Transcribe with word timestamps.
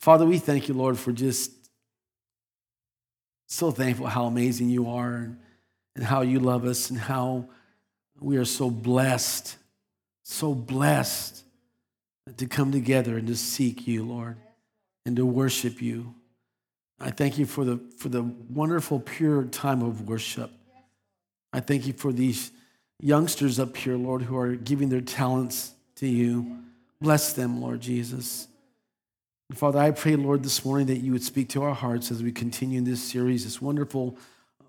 Father, 0.00 0.24
we 0.24 0.38
thank 0.38 0.66
you, 0.66 0.74
Lord, 0.74 0.98
for 0.98 1.12
just 1.12 1.52
so 3.46 3.70
thankful 3.70 4.06
how 4.06 4.24
amazing 4.24 4.70
you 4.70 4.88
are 4.88 5.36
and, 5.94 6.04
how 6.04 6.22
you 6.22 6.40
love 6.40 6.64
us 6.64 6.88
and 6.88 6.98
how 6.98 7.44
we 8.18 8.38
are 8.38 8.44
so 8.46 8.70
blessed, 8.70 9.58
so 10.22 10.54
blessed 10.54 11.44
to 12.38 12.46
come 12.46 12.72
together 12.72 13.18
and 13.18 13.26
to 13.26 13.36
seek 13.36 13.86
you, 13.86 14.02
Lord, 14.02 14.38
and 15.04 15.14
to 15.16 15.26
worship 15.26 15.82
you. 15.82 16.14
I 16.98 17.10
thank 17.10 17.36
you 17.36 17.44
for 17.44 17.66
the, 17.66 17.78
for 17.98 18.08
the 18.08 18.22
wonderful, 18.22 19.00
pure 19.00 19.44
time 19.44 19.82
of 19.82 20.08
worship. 20.08 20.50
I 21.52 21.60
thank 21.60 21.86
you 21.86 21.92
for 21.92 22.12
these 22.12 22.52
youngsters 23.00 23.58
up 23.58 23.76
here, 23.76 23.96
Lord, 23.96 24.22
who 24.22 24.38
are 24.38 24.54
giving 24.54 24.88
their 24.88 25.02
talents 25.02 25.72
to 25.96 26.06
you. 26.06 26.60
Bless 27.02 27.34
them, 27.34 27.60
Lord 27.60 27.82
Jesus. 27.82 28.48
Father, 29.54 29.80
I 29.80 29.90
pray, 29.90 30.14
Lord, 30.14 30.44
this 30.44 30.64
morning 30.64 30.86
that 30.86 30.98
you 30.98 31.12
would 31.12 31.24
speak 31.24 31.48
to 31.50 31.62
our 31.64 31.74
hearts 31.74 32.12
as 32.12 32.22
we 32.22 32.30
continue 32.30 32.78
in 32.78 32.84
this 32.84 33.02
series, 33.02 33.44
this 33.44 33.60
wonderful 33.60 34.16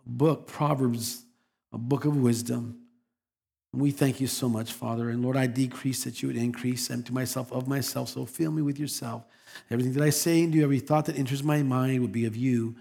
book, 0.08 0.48
Proverbs, 0.48 1.24
a 1.72 1.78
book 1.78 2.06
of 2.06 2.18
wisdom. 2.18 2.80
We 3.74 3.92
thank 3.92 4.20
you 4.20 4.28
so 4.28 4.50
much, 4.50 4.74
Father. 4.74 5.10
And 5.10 5.22
Lord, 5.22 5.38
I 5.38 5.48
decrease 5.48 6.04
that 6.04 6.22
you 6.22 6.28
would 6.28 6.38
increase. 6.38 6.88
To 6.88 7.14
myself 7.14 7.52
of 7.52 7.68
myself, 7.68 8.10
so 8.10 8.26
fill 8.26 8.52
me 8.52 8.62
with 8.62 8.80
yourself. 8.80 9.24
Everything 9.70 9.94
that 9.94 10.04
I 10.04 10.10
say 10.10 10.44
and 10.44 10.52
do, 10.52 10.64
every 10.64 10.80
thought 10.80 11.06
that 11.06 11.18
enters 11.18 11.44
my 11.44 11.62
mind 11.64 12.02
would 12.02 12.12
be 12.12 12.26
of 12.26 12.36
you 12.36 12.76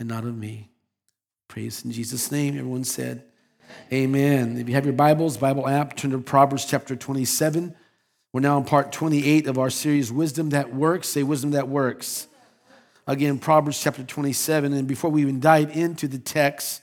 and 0.00 0.08
not 0.08 0.24
of 0.24 0.36
me. 0.36 0.70
Praise 1.48 1.84
in 1.84 1.92
Jesus' 1.92 2.32
name. 2.32 2.56
Everyone 2.56 2.84
said, 2.84 3.24
Amen. 3.92 4.56
If 4.56 4.68
you 4.68 4.74
have 4.74 4.86
your 4.86 4.94
Bibles, 4.94 5.36
Bible 5.36 5.68
app, 5.68 5.96
turn 5.96 6.12
to 6.12 6.18
Proverbs 6.18 6.64
chapter 6.64 6.96
27. 6.96 7.74
We're 8.32 8.40
now 8.40 8.56
in 8.56 8.64
part 8.64 8.92
28 8.92 9.46
of 9.46 9.58
our 9.58 9.68
series, 9.68 10.10
Wisdom 10.10 10.50
That 10.50 10.74
Works. 10.74 11.08
Say, 11.08 11.22
Wisdom 11.22 11.50
That 11.50 11.68
Works. 11.68 12.28
Again, 13.06 13.38
Proverbs 13.38 13.80
chapter 13.80 14.02
27. 14.02 14.72
And 14.72 14.88
before 14.88 15.10
we 15.10 15.20
even 15.20 15.38
dive 15.38 15.76
into 15.76 16.08
the 16.08 16.18
text, 16.18 16.82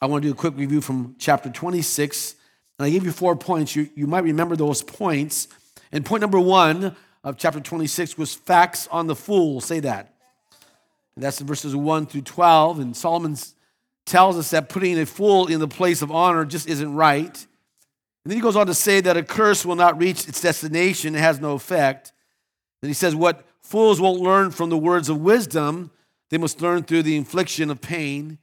I 0.00 0.06
want 0.06 0.22
to 0.22 0.28
do 0.28 0.32
a 0.32 0.36
quick 0.36 0.56
review 0.56 0.80
from 0.80 1.16
chapter 1.18 1.50
26 1.50 2.36
and 2.78 2.86
I 2.86 2.90
gave 2.90 3.04
you 3.04 3.12
four 3.12 3.34
points. 3.34 3.74
You, 3.74 3.88
you 3.94 4.06
might 4.06 4.24
remember 4.24 4.54
those 4.54 4.82
points. 4.82 5.48
And 5.90 6.06
point 6.06 6.20
number 6.20 6.38
one 6.38 6.94
of 7.24 7.36
chapter 7.36 7.60
26 7.60 8.16
was 8.16 8.34
facts 8.34 8.86
on 8.90 9.08
the 9.08 9.16
fool. 9.16 9.60
Say 9.60 9.80
that. 9.80 10.14
And 11.16 11.24
that's 11.24 11.40
in 11.40 11.46
verses 11.46 11.74
1 11.74 12.06
through 12.06 12.22
12. 12.22 12.78
And 12.78 12.96
Solomon 12.96 13.36
tells 14.06 14.38
us 14.38 14.50
that 14.50 14.68
putting 14.68 14.98
a 14.98 15.06
fool 15.06 15.48
in 15.48 15.58
the 15.58 15.68
place 15.68 16.02
of 16.02 16.12
honor 16.12 16.44
just 16.44 16.68
isn't 16.68 16.94
right. 16.94 17.46
And 18.24 18.30
then 18.30 18.36
he 18.36 18.42
goes 18.42 18.56
on 18.56 18.66
to 18.66 18.74
say 18.74 19.00
that 19.00 19.16
a 19.16 19.22
curse 19.22 19.64
will 19.64 19.76
not 19.76 19.98
reach 19.98 20.28
its 20.28 20.40
destination, 20.40 21.14
it 21.14 21.20
has 21.20 21.40
no 21.40 21.52
effect. 21.52 22.12
Then 22.82 22.88
he 22.88 22.94
says, 22.94 23.14
What 23.14 23.46
fools 23.62 24.00
won't 24.00 24.20
learn 24.20 24.50
from 24.50 24.70
the 24.70 24.78
words 24.78 25.08
of 25.08 25.20
wisdom, 25.20 25.90
they 26.30 26.38
must 26.38 26.60
learn 26.60 26.82
through 26.82 27.04
the 27.04 27.16
infliction 27.16 27.70
of 27.70 27.80
pain. 27.80 28.38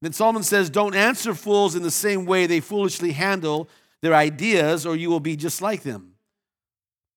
Then 0.00 0.12
Solomon 0.12 0.42
says, 0.42 0.70
Don't 0.70 0.94
answer 0.94 1.34
fools 1.34 1.74
in 1.74 1.82
the 1.82 1.90
same 1.90 2.24
way 2.24 2.46
they 2.46 2.60
foolishly 2.60 3.12
handle 3.12 3.68
their 4.00 4.14
ideas, 4.14 4.86
or 4.86 4.96
you 4.96 5.10
will 5.10 5.20
be 5.20 5.36
just 5.36 5.60
like 5.60 5.82
them. 5.82 6.14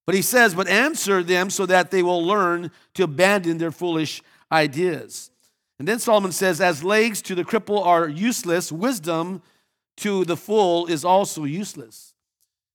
But 0.06 0.16
he 0.16 0.22
says, 0.22 0.56
But 0.56 0.68
answer 0.68 1.24
them 1.24 1.50
so 1.50 1.66
that 1.66 1.92
they 1.92 2.04
will 2.04 2.26
learn 2.26 2.72
to 2.96 3.04
abandon 3.04 3.58
their 3.58 3.72
foolish 3.72 4.22
ideas. 4.52 5.32
And 5.80 5.88
then 5.88 6.00
Solomon 6.00 6.32
says, 6.32 6.60
As 6.60 6.84
legs 6.84 7.22
to 7.24 7.36
the 7.36 7.44
cripple 7.44 7.86
are 7.86 8.08
useless, 8.08 8.72
wisdom 8.72 9.42
to 9.98 10.26
the 10.26 10.38
fool 10.38 10.88
is 10.88 11.06
also 11.06 11.44
useless. 11.44 12.14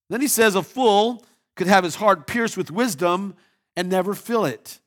Then 0.09 0.21
he 0.21 0.29
says, 0.29 0.55
A 0.55 0.63
fool 0.63 1.25
could 1.57 1.67
have 1.67 1.85
his 1.85 1.97
heart 1.97 2.27
pierced 2.27 2.57
with 2.57 2.71
wisdom 2.71 3.35
and 3.77 3.89
never 3.89 4.15
fill 4.15 4.45
it. 4.45 4.81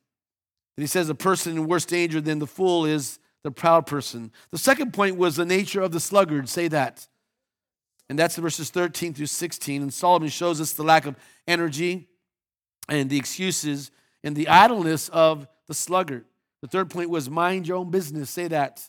And 0.78 0.84
he 0.84 0.88
says, 0.88 1.10
A 1.10 1.16
person 1.16 1.58
in 1.58 1.68
worse 1.68 1.86
danger 1.86 2.22
than 2.22 2.40
the 2.40 2.48
fool 2.48 2.86
is 2.86 3.20
the 3.44 3.52
proud 3.52 3.86
person. 3.86 4.32
The 4.52 4.58
second 4.58 4.94
point 4.94 5.18
was 5.18 5.36
the 5.36 5.46
nature 5.46 5.82
of 5.82 5.92
the 5.92 6.00
sluggard. 6.00 6.50
Say 6.50 6.68
that. 6.70 7.08
And 8.10 8.18
that's 8.18 8.36
verses 8.38 8.70
13 8.70 9.14
through 9.14 9.28
16. 9.28 9.82
And 9.82 9.94
Solomon 9.94 10.30
shows 10.30 10.60
us 10.60 10.74
the 10.74 10.84
lack 10.84 11.06
of 11.06 11.16
energy 11.48 12.08
and 12.88 13.10
the 13.10 13.18
excuses 13.18 13.92
and 14.24 14.36
the 14.36 14.48
idleness 14.48 15.10
of 15.10 15.48
the 15.68 15.74
sluggard. 15.74 16.26
The 16.62 16.68
third 16.68 16.90
point 16.90 17.10
was 17.10 17.30
mind 17.30 17.68
your 17.68 17.78
own 17.78 17.92
business. 17.92 18.30
Say 18.30 18.48
that. 18.48 18.88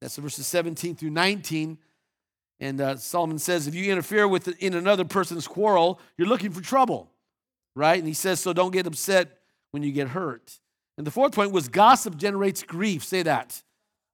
That's 0.00 0.16
verses 0.16 0.46
17 0.46 0.96
through 0.96 1.10
19. 1.10 1.78
And 2.60 2.80
uh, 2.80 2.96
Solomon 2.96 3.38
says, 3.38 3.66
if 3.66 3.74
you 3.74 3.90
interfere 3.90 4.28
with 4.28 4.48
in 4.62 4.74
another 4.74 5.04
person's 5.04 5.48
quarrel, 5.48 5.98
you're 6.18 6.28
looking 6.28 6.52
for 6.52 6.60
trouble, 6.60 7.10
right? 7.74 7.98
And 7.98 8.06
he 8.06 8.14
says, 8.14 8.38
so 8.40 8.52
don't 8.52 8.70
get 8.70 8.86
upset 8.86 9.38
when 9.70 9.82
you 9.82 9.92
get 9.92 10.08
hurt. 10.08 10.58
And 10.98 11.06
the 11.06 11.10
fourth 11.10 11.32
point 11.32 11.52
was 11.52 11.68
gossip 11.68 12.16
generates 12.16 12.62
grief. 12.62 13.02
Say 13.02 13.22
that. 13.22 13.62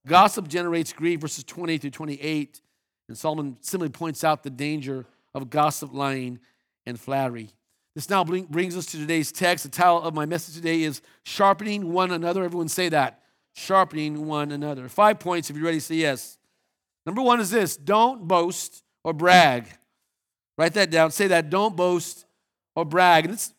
Gossip 0.06 0.46
generates 0.46 0.92
grief, 0.92 1.20
verses 1.20 1.42
20 1.42 1.78
through 1.78 1.90
28. 1.90 2.60
And 3.08 3.18
Solomon 3.18 3.56
simply 3.60 3.88
points 3.88 4.22
out 4.22 4.44
the 4.44 4.50
danger 4.50 5.04
of 5.34 5.50
gossip, 5.50 5.92
lying, 5.92 6.38
and 6.86 6.98
flattery. 6.98 7.50
This 7.96 8.08
now 8.10 8.22
brings 8.24 8.76
us 8.76 8.86
to 8.86 8.98
today's 8.98 9.32
text. 9.32 9.64
The 9.64 9.70
title 9.70 10.02
of 10.02 10.14
my 10.14 10.26
message 10.26 10.54
today 10.54 10.82
is 10.82 11.02
Sharpening 11.24 11.92
One 11.92 12.12
Another. 12.12 12.44
Everyone 12.44 12.68
say 12.68 12.88
that. 12.90 13.22
Sharpening 13.54 14.26
one 14.26 14.52
another. 14.52 14.86
Five 14.86 15.18
points 15.18 15.48
if 15.48 15.56
you're 15.56 15.64
ready, 15.64 15.80
say 15.80 15.94
yes. 15.94 16.35
Number 17.06 17.22
one 17.22 17.40
is 17.40 17.50
this 17.50 17.76
don't 17.76 18.26
boast 18.26 18.82
or 19.04 19.12
brag. 19.12 19.68
Write 20.58 20.74
that 20.74 20.90
down. 20.90 21.12
Say 21.12 21.28
that. 21.28 21.48
Don't 21.48 21.76
boast 21.76 22.26
or 22.74 22.84
brag. 22.84 23.26
let's, 23.26 23.52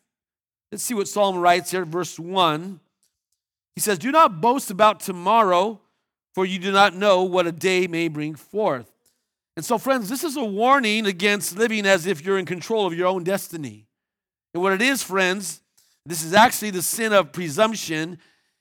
let's 0.71 0.83
see 0.83 0.93
what 0.93 1.07
Solomon 1.07 1.41
writes 1.41 1.71
here, 1.71 1.85
verse 1.85 2.19
1. 2.19 2.79
He 3.75 3.81
says, 3.81 3.99
Do 3.99 4.11
not 4.11 4.41
boast 4.41 4.71
about 4.71 4.99
tomorrow, 4.99 5.79
for 6.33 6.45
you 6.45 6.59
do 6.59 6.71
not 6.71 6.95
know 6.95 7.23
what 7.23 7.47
a 7.47 7.51
day 7.51 7.87
may 7.87 8.07
bring 8.07 8.35
forth. 8.35 8.91
And 9.55 9.63
so, 9.63 9.77
friends, 9.77 10.09
this 10.09 10.23
is 10.23 10.35
a 10.35 10.43
warning 10.43 11.05
against 11.05 11.57
living 11.57 11.85
as 11.85 12.05
if 12.05 12.23
you're 12.23 12.37
in 12.37 12.45
control 12.45 12.85
of 12.85 12.93
your 12.93 13.07
own 13.07 13.23
destiny. 13.23 13.87
And 14.53 14.63
what 14.63 14.73
it 14.73 14.81
is, 14.81 15.03
friends, 15.03 15.61
this 16.05 16.23
is 16.23 16.33
actually 16.33 16.71
the 16.71 16.81
sin 16.81 17.13
of 17.13 17.31
presumption. 17.31 18.17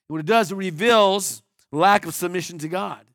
What 0.09 0.21
it 0.21 0.27
does, 0.27 0.53
it 0.53 0.57
reveals 0.57 1.43
lack 1.73 2.07
of 2.07 2.15
submission 2.15 2.59
to 2.59 2.69
God. 2.69 3.06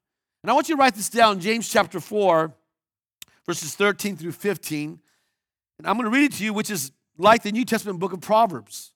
And 0.44 0.50
I 0.50 0.54
want 0.54 0.70
you 0.70 0.76
to 0.76 0.80
write 0.80 0.96
this 0.96 1.10
down, 1.10 1.40
James 1.40 1.70
chapter 1.70 2.00
4, 2.00 2.54
verses 3.46 3.76
13 3.76 4.18
through 4.18 4.32
15. 4.32 5.00
And 5.78 5.88
I'm 5.88 5.98
going 5.98 6.12
to 6.12 6.16
read 6.16 6.26
it 6.26 6.38
to 6.38 6.44
you, 6.44 6.54
which 6.54 6.72
is 6.72 6.92
like 7.18 7.44
the 7.44 7.52
New 7.52 7.66
Testament 7.66 8.00
book 8.00 8.14
of 8.14 8.22
Proverbs. 8.22 8.94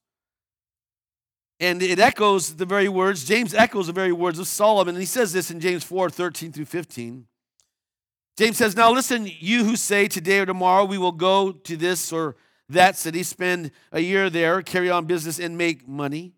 And 1.60 1.82
it 1.82 2.00
echoes 2.00 2.56
the 2.56 2.66
very 2.66 2.90
words, 2.90 3.26
James 3.26 3.54
echoes 3.54 3.88
the 3.88 3.94
very 3.94 4.12
words 4.12 4.40
of 4.40 4.48
Solomon. 4.48 4.96
And 4.96 5.02
he 5.02 5.06
says 5.06 5.32
this 5.34 5.52
in 5.52 5.60
James 5.60 5.84
4 5.84 6.10
13 6.10 6.52
through 6.52 6.66
15. 6.66 7.28
James 8.38 8.58
says, 8.58 8.76
Now 8.76 8.92
listen, 8.92 9.30
you 9.40 9.64
who 9.64 9.76
say 9.76 10.08
today 10.08 10.40
or 10.40 10.46
tomorrow 10.46 10.84
we 10.84 10.98
will 10.98 11.14
go 11.14 11.52
to 11.52 11.78
this 11.78 12.12
or 12.12 12.36
that 12.68 12.98
city, 12.98 13.24
spend 13.24 13.72
a 13.92 14.00
year 14.00 14.30
there, 14.30 14.62
carry 14.62 14.90
on 14.90 15.06
business, 15.06 15.40
and 15.40 15.58
make 15.58 15.88
money. 15.88 16.35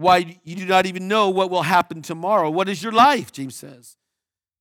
Why, 0.00 0.38
you 0.44 0.56
do 0.56 0.66
not 0.66 0.86
even 0.86 1.08
know 1.08 1.28
what 1.30 1.50
will 1.50 1.62
happen 1.62 2.02
tomorrow. 2.02 2.50
What 2.50 2.68
is 2.68 2.82
your 2.82 2.92
life? 2.92 3.32
James 3.32 3.54
says. 3.54 3.96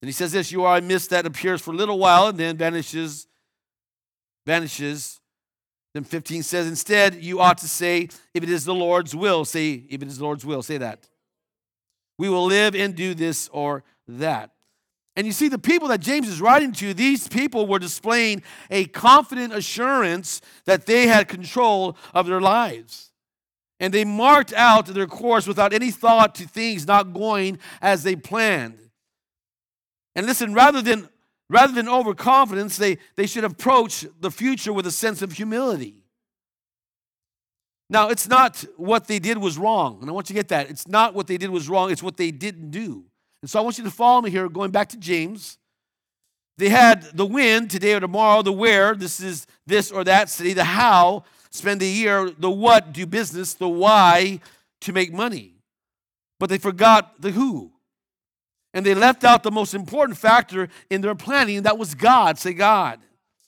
And 0.01 0.07
he 0.07 0.13
says 0.13 0.31
this 0.31 0.51
You 0.51 0.63
are 0.63 0.77
a 0.77 0.81
mist 0.81 1.09
that 1.11 1.25
appears 1.25 1.61
for 1.61 1.71
a 1.71 1.75
little 1.75 1.97
while 1.97 2.27
and 2.27 2.37
then 2.37 2.57
vanishes, 2.57 3.27
vanishes 4.45 5.19
then 5.93 6.03
15 6.03 6.43
says, 6.43 6.67
instead, 6.67 7.15
you 7.15 7.39
ought 7.39 7.57
to 7.59 7.67
say, 7.67 8.09
if 8.33 8.43
it 8.43 8.49
is 8.49 8.63
the 8.63 8.75
Lord's 8.75 9.15
will, 9.15 9.43
say, 9.43 9.83
if 9.89 10.01
it 10.01 10.07
is 10.07 10.19
the 10.19 10.23
Lord's 10.23 10.45
will, 10.45 10.61
say 10.61 10.77
that. 10.77 11.09
We 12.17 12.29
will 12.29 12.45
live 12.45 12.75
and 12.75 12.95
do 12.95 13.15
this 13.15 13.49
or 13.51 13.83
that. 14.07 14.51
And 15.15 15.25
you 15.25 15.33
see, 15.33 15.47
the 15.47 15.57
people 15.57 15.87
that 15.87 15.99
James 15.99 16.27
is 16.27 16.39
writing 16.39 16.71
to, 16.73 16.93
these 16.93 17.27
people 17.27 17.65
were 17.65 17.79
displaying 17.79 18.43
a 18.69 18.85
confident 18.85 19.53
assurance 19.53 20.41
that 20.65 20.85
they 20.85 21.07
had 21.07 21.27
control 21.27 21.97
of 22.13 22.27
their 22.27 22.39
lives. 22.39 23.08
And 23.79 23.93
they 23.93 24.03
marked 24.03 24.53
out 24.53 24.87
their 24.87 25.07
course 25.07 25.47
without 25.47 25.73
any 25.73 25.91
thought 25.91 26.35
to 26.35 26.47
things 26.47 26.85
not 26.85 27.13
going 27.13 27.59
as 27.81 28.03
they 28.03 28.15
planned. 28.15 28.77
And 30.15 30.25
listen, 30.25 30.53
rather 30.53 30.81
than 30.81 31.09
Rather 31.49 31.73
than 31.73 31.89
overconfidence, 31.89 32.77
they, 32.77 32.99
they 33.15 33.25
should 33.25 33.43
approach 33.43 34.05
the 34.19 34.29
future 34.29 34.71
with 34.71 34.85
a 34.85 34.91
sense 34.91 35.21
of 35.21 35.31
humility. 35.31 35.95
Now, 37.89 38.09
it's 38.09 38.27
not 38.27 38.63
what 38.77 39.07
they 39.07 39.17
did 39.17 39.39
was 39.39 39.57
wrong. 39.57 39.97
And 40.01 40.09
I 40.09 40.13
want 40.13 40.29
you 40.29 40.35
to 40.35 40.39
get 40.39 40.49
that. 40.49 40.69
It's 40.69 40.87
not 40.87 41.15
what 41.15 41.25
they 41.25 41.37
did 41.37 41.49
was 41.49 41.67
wrong, 41.67 41.91
it's 41.91 42.03
what 42.03 42.17
they 42.17 42.29
didn't 42.29 42.69
do. 42.69 43.03
And 43.41 43.49
so 43.49 43.57
I 43.57 43.63
want 43.63 43.79
you 43.79 43.83
to 43.85 43.91
follow 43.91 44.21
me 44.21 44.29
here, 44.29 44.47
going 44.47 44.69
back 44.69 44.89
to 44.89 44.97
James. 44.97 45.57
They 46.59 46.69
had 46.69 47.03
the 47.13 47.25
when, 47.25 47.67
today 47.67 47.93
or 47.93 47.99
tomorrow, 47.99 48.41
the 48.43 48.51
where, 48.51 48.93
this 48.93 49.19
is 49.19 49.47
this 49.65 49.91
or 49.91 50.03
that 50.03 50.29
city, 50.29 50.53
the 50.53 50.65
how, 50.65 51.23
spend 51.51 51.81
the 51.81 51.87
year, 51.87 52.31
the 52.31 52.49
what, 52.49 52.93
do 52.93 53.05
business, 53.05 53.53
the 53.53 53.69
why, 53.69 54.39
to 54.81 54.93
make 54.93 55.13
money. 55.13 55.55
But 56.39 56.49
they 56.49 56.57
forgot 56.57 57.21
the 57.21 57.31
who. 57.31 57.71
And 58.73 58.85
they 58.85 58.93
left 58.93 59.23
out 59.23 59.43
the 59.43 59.51
most 59.51 59.73
important 59.73 60.17
factor 60.17 60.69
in 60.89 61.01
their 61.01 61.15
planning, 61.15 61.57
and 61.57 61.65
that 61.65 61.77
was 61.77 61.95
God. 61.95 62.37
Say 62.37 62.53
God. 62.53 62.99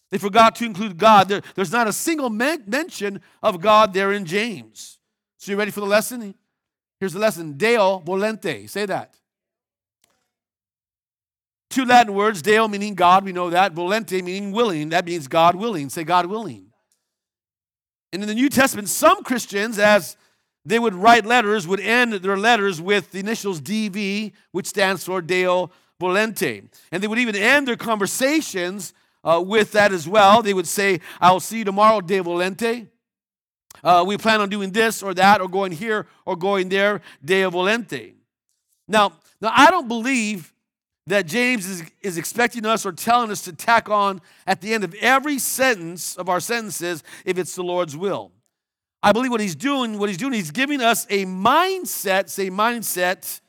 They 0.10 0.18
forgot 0.18 0.56
to 0.58 0.66
include 0.66 0.98
God. 0.98 1.30
There, 1.30 1.42
there's 1.56 1.72
not 1.72 1.88
a 1.88 1.94
single 1.94 2.30
men- 2.30 2.64
mention 2.68 3.22
of 3.42 3.62
God 3.62 3.94
there 3.94 4.12
in 4.12 4.26
James. 4.26 5.00
So, 5.38 5.52
you 5.52 5.58
ready 5.58 5.72
for 5.72 5.80
the 5.80 5.86
lesson? 5.86 6.36
Here's 7.00 7.14
the 7.14 7.20
lesson 7.20 7.54
Deo 7.54 8.00
volente. 8.00 8.70
Say 8.70 8.86
that. 8.86 9.16
Two 11.70 11.86
Latin 11.86 12.14
words, 12.14 12.42
Deo 12.42 12.68
meaning 12.68 12.96
God, 12.96 13.24
we 13.24 13.32
know 13.32 13.50
that. 13.50 13.74
Volente 13.74 14.22
meaning 14.22 14.52
willing. 14.52 14.90
That 14.90 15.06
means 15.06 15.28
God 15.28 15.56
willing. 15.56 15.90
Say 15.90 16.04
God 16.04 16.26
willing. 16.26 16.71
And 18.14 18.22
in 18.22 18.28
the 18.28 18.36
New 18.36 18.50
Testament, 18.50 18.90
some 18.90 19.24
Christians, 19.24 19.80
as 19.80 20.18
they 20.66 20.80
would 20.80 20.94
write 20.94 21.26
letters, 21.26 21.68
would 21.68 21.80
end 21.80 22.14
their 22.14 22.38
letters 22.38 22.82
with 22.82 23.12
the 23.12 23.20
initials 23.20 23.62
DV, 23.62 24.34
which 24.52 24.68
stands 24.68 25.04
for 25.04 25.22
Deo 25.22 25.72
Volente. 26.00 26.68
And 26.92 27.02
they 27.02 27.08
would 27.08 27.20
even 27.20 27.36
end 27.36 27.68
their 27.68 27.78
conversations 27.78 28.94
uh, 29.24 29.42
with 29.46 29.72
that 29.72 29.92
as 29.92 30.08
well. 30.08 30.42
They 30.42 30.54
would 30.54 30.68
say, 30.68 31.00
I'll 31.20 31.40
see 31.40 31.60
you 31.60 31.66
tomorrow, 31.66 32.02
Deo 32.02 32.24
Volente. 32.24 32.88
Uh, 33.84 34.04
we 34.06 34.18
plan 34.18 34.42
on 34.42 34.50
doing 34.50 34.72
this 34.72 35.02
or 35.02 35.14
that, 35.14 35.42
or 35.42 35.48
going 35.48 35.72
here 35.72 36.08
or 36.26 36.36
going 36.36 36.70
there, 36.70 37.02
Deo 37.24 37.50
Volente. 37.50 38.14
Now, 38.88 39.14
now 39.40 39.52
I 39.56 39.72
don't 39.72 39.88
believe 39.88 40.54
that 41.12 41.26
James 41.26 41.66
is, 41.66 41.84
is 42.02 42.18
expecting 42.18 42.66
us 42.66 42.86
or 42.86 42.94
telling 42.94 43.32
us 43.32 43.42
to 43.42 43.52
tack 43.52 43.90
on 43.90 44.22
at 44.48 44.62
the 44.62 44.74
end 44.74 44.86
of 44.86 44.94
every 45.02 45.40
sentence 45.40 46.16
of 46.16 46.30
our 46.30 46.40
sentences 46.40 47.04
if 47.26 47.38
it's 47.38 47.54
the 47.54 47.64
Lord's 47.64 47.98
will. 47.98 48.32
I 49.04 49.12
believe 49.12 49.30
what 49.30 49.42
he's 49.42 49.56
doing, 49.56 49.98
what 49.98 50.08
he's 50.08 50.18
doing, 50.18 50.32
he's 50.32 50.52
giving 50.52 50.80
us 50.80 51.06
a 51.10 51.26
mindset, 51.26 52.30
say 52.30 52.50
mindset, 52.50 53.42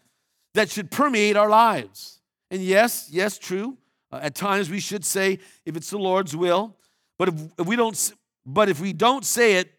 that 0.55 0.71
should 0.71 0.91
permeate 0.91 1.37
our 1.37 1.49
lives. 1.49 2.19
And 2.51 2.61
yes, 2.61 3.09
yes, 3.13 3.39
true. 3.39 3.79
Uh, 4.11 4.19
at 4.23 4.35
times 4.35 4.69
we 4.69 4.81
should 4.81 5.05
say 5.05 5.39
if 5.65 5.77
it's 5.77 5.91
the 5.91 5.99
Lord's 5.99 6.37
will, 6.37 6.77
but 7.17 7.29
if, 7.29 7.35
if 7.61 7.67
we 7.69 7.77
don't, 7.77 8.13
but 8.45 8.71
if 8.71 8.81
we 8.81 8.93
don't 8.93 9.25
say 9.25 9.55
it, 9.55 9.71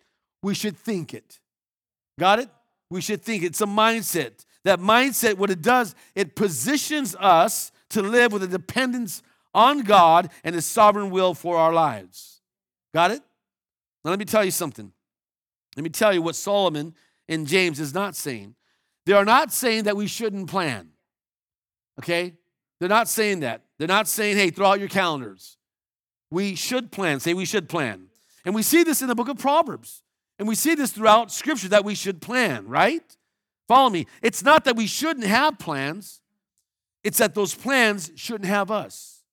we 0.41 0.53
should 0.53 0.77
think 0.77 1.13
it. 1.13 1.37
Got 2.17 2.39
it? 2.39 2.49
We 2.89 3.01
should 3.01 3.21
think 3.21 3.43
it. 3.43 3.47
it's 3.47 3.61
a 3.61 3.65
mindset. 3.65 4.45
That 4.63 4.79
mindset, 4.79 5.33
what 5.33 5.49
it 5.49 5.61
does, 5.61 5.95
it 6.15 6.37
positions 6.37 7.13
us 7.19 7.72
to 7.93 8.01
live 8.01 8.31
with 8.31 8.43
a 8.43 8.47
dependence 8.47 9.21
on 9.53 9.81
God 9.81 10.29
and 10.43 10.55
His 10.55 10.65
sovereign 10.65 11.09
will 11.09 11.33
for 11.33 11.57
our 11.57 11.73
lives. 11.73 12.41
Got 12.93 13.11
it? 13.11 13.21
Now, 14.03 14.11
let 14.11 14.19
me 14.19 14.25
tell 14.25 14.43
you 14.43 14.51
something. 14.51 14.91
Let 15.75 15.83
me 15.83 15.89
tell 15.89 16.13
you 16.13 16.21
what 16.21 16.35
Solomon 16.35 16.93
and 17.27 17.47
James 17.47 17.79
is 17.79 17.93
not 17.93 18.15
saying. 18.15 18.55
They 19.05 19.13
are 19.13 19.25
not 19.25 19.51
saying 19.51 19.83
that 19.83 19.97
we 19.97 20.07
shouldn't 20.07 20.49
plan. 20.49 20.89
Okay? 21.99 22.33
They're 22.79 22.89
not 22.89 23.07
saying 23.07 23.41
that. 23.41 23.61
They're 23.77 23.87
not 23.87 24.07
saying, 24.07 24.37
hey, 24.37 24.49
throw 24.49 24.67
out 24.67 24.79
your 24.79 24.89
calendars. 24.89 25.57
We 26.29 26.55
should 26.55 26.91
plan. 26.91 27.19
Say 27.19 27.33
we 27.33 27.45
should 27.45 27.69
plan. 27.69 28.07
And 28.45 28.53
we 28.53 28.61
see 28.61 28.83
this 28.83 29.01
in 29.01 29.07
the 29.07 29.15
book 29.15 29.29
of 29.29 29.37
Proverbs. 29.37 30.03
And 30.39 30.47
we 30.47 30.55
see 30.55 30.75
this 30.75 30.91
throughout 30.91 31.31
Scripture 31.31 31.69
that 31.69 31.85
we 31.85 31.95
should 31.95 32.21
plan, 32.21 32.67
right? 32.67 33.03
Follow 33.67 33.89
me. 33.89 34.07
It's 34.21 34.43
not 34.43 34.65
that 34.65 34.75
we 34.75 34.87
shouldn't 34.87 35.25
have 35.25 35.59
plans, 35.59 36.21
it's 37.03 37.17
that 37.17 37.35
those 37.35 37.53
plans 37.53 38.11
shouldn't 38.15 38.45
have 38.45 38.71
us. 38.71 39.23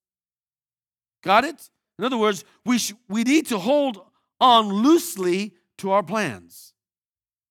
Got 1.22 1.44
it? 1.44 1.70
In 1.98 2.04
other 2.04 2.16
words, 2.16 2.44
we, 2.64 2.78
sh- 2.78 2.94
we 3.08 3.22
need 3.22 3.46
to 3.48 3.58
hold 3.58 4.00
on 4.40 4.68
loosely 4.68 5.54
to 5.78 5.90
our 5.90 6.02
plans. 6.02 6.72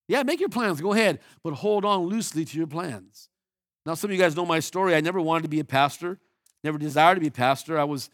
Yeah, 0.08 0.24
make 0.24 0.40
your 0.40 0.50
plans, 0.50 0.82
go 0.82 0.94
ahead, 0.94 1.20
but 1.44 1.54
hold 1.54 1.86
on 1.86 2.08
loosely 2.08 2.44
to 2.44 2.58
your 2.58 2.68
plans. 2.68 3.30
Now, 3.86 3.94
some 3.94 4.10
of 4.10 4.16
you 4.16 4.22
guys 4.22 4.36
know 4.36 4.46
my 4.46 4.60
story. 4.60 4.96
I 4.96 5.02
never 5.02 5.22
wanted 5.22 5.44
to 5.44 5.50
be 5.50 5.60
a 5.60 5.64
pastor, 5.64 6.20
never 6.64 6.78
desired 6.78 7.16
to 7.16 7.22
be 7.22 7.28
a 7.28 7.32
pastor. 7.32 7.78
I 7.78 7.84
was 7.84 8.10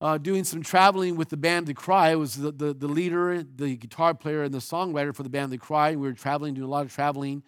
uh, 0.00 0.18
doing 0.18 0.44
some 0.44 0.62
traveling 0.62 1.16
with 1.16 1.30
the 1.30 1.36
band 1.36 1.66
The 1.66 1.74
Cry. 1.74 2.10
I 2.10 2.14
was 2.14 2.36
the, 2.36 2.52
the, 2.52 2.72
the, 2.74 2.86
leader, 2.86 3.42
the 3.42 3.76
guitar 3.76 4.14
player, 4.14 4.42
and 4.44 4.54
the 4.54 4.58
songwriter 4.58 5.14
for 5.14 5.22
the 5.22 5.28
band 5.28 5.52
The 5.52 5.58
Cry. 5.58 5.96
We 5.96 6.06
were 6.06 6.12
traveling, 6.12 6.54
doing 6.54 6.66
a 6.66 6.70
lot 6.70 6.84
of 6.84 6.92
traveling. 6.92 7.42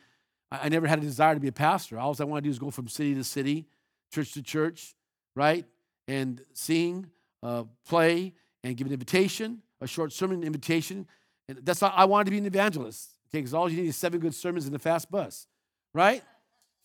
I, 0.50 0.68
never 0.68 0.86
had 0.86 0.98
a 0.98 1.02
desire 1.02 1.34
to 1.34 1.40
be 1.40 1.48
a 1.48 1.52
pastor. 1.52 1.98
All 1.98 2.14
I 2.18 2.24
wanted 2.24 2.42
to 2.42 2.46
do 2.46 2.50
is 2.50 2.58
go 2.58 2.70
from 2.70 2.88
city 2.88 3.14
to 3.14 3.24
city, 3.24 3.66
church 4.12 4.32
to 4.32 4.42
church, 4.42 4.94
right? 5.34 5.64
And 6.06 6.40
sing, 6.52 7.06
uh, 7.42 7.64
play, 7.86 8.34
and 8.62 8.76
give 8.76 8.86
an 8.86 8.92
invitation, 8.92 9.62
a 9.80 9.86
short 9.86 10.12
sermon 10.12 10.42
invitation. 10.42 11.06
And 11.48 11.58
that's 11.62 11.82
all, 11.82 11.92
I 11.94 12.04
wanted 12.04 12.26
to 12.26 12.30
be 12.30 12.38
an 12.38 12.46
evangelist, 12.46 13.10
okay? 13.28 13.38
Because 13.38 13.54
all 13.54 13.68
you 13.68 13.80
need 13.82 13.88
is 13.88 13.96
seven 13.96 14.20
good 14.20 14.34
sermons 14.34 14.66
in 14.66 14.74
a 14.74 14.78
fast 14.78 15.10
bus, 15.10 15.46
right? 15.92 16.22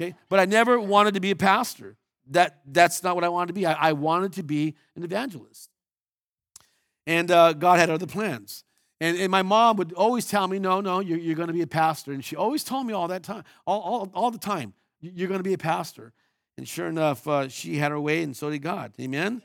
Okay, 0.02 0.16
but 0.30 0.40
I 0.40 0.46
never 0.46 0.80
wanted 0.80 1.14
to 1.14 1.20
be 1.20 1.32
a 1.32 1.36
pastor. 1.36 1.96
That, 2.32 2.62
that's 2.66 3.04
not 3.04 3.16
what 3.16 3.24
I 3.24 3.30
wanted 3.30 3.48
to 3.48 3.54
be. 3.54 3.66
I, 3.66 3.90
I 3.90 3.94
wanted 3.94 4.34
to 4.34 4.44
be 4.44 4.76
an 4.96 5.04
evangelist. 5.04 5.70
And 7.06 7.30
uh, 7.30 7.54
God 7.54 7.80
had 7.80 7.90
other 7.90 8.08
plans. 8.08 8.64
And, 9.02 9.18
and 9.18 9.32
my 9.32 9.42
mom 9.42 9.78
would 9.78 9.94
always 9.94 10.28
tell 10.28 10.48
me, 10.48 10.60
no, 10.60 10.80
no, 10.80 11.00
you're, 11.00 11.18
you're 11.18 11.36
going 11.36 11.48
to 11.48 11.54
be 11.54 11.64
a 11.64 11.68
pastor. 11.68 12.14
And 12.14 12.24
she 12.24 12.36
always 12.36 12.64
told 12.64 12.86
me 12.86 12.94
all 12.94 13.08
that 13.08 13.24
time, 13.24 13.44
all, 13.66 13.82
all, 13.82 14.12
all 14.14 14.30
the 14.30 14.38
time, 14.38 14.74
you're 15.02 15.28
going 15.28 15.40
to 15.40 15.44
be 15.44 15.54
a 15.54 15.58
pastor. 15.58 16.14
And 16.56 16.68
sure 16.68 16.86
enough, 16.86 17.28
uh, 17.28 17.50
she 17.50 17.78
had 17.78 17.90
her 17.90 18.00
way, 18.00 18.22
and 18.22 18.38
so 18.38 18.52
did 18.52 18.60
God. 18.60 18.94
Amen? 19.02 19.42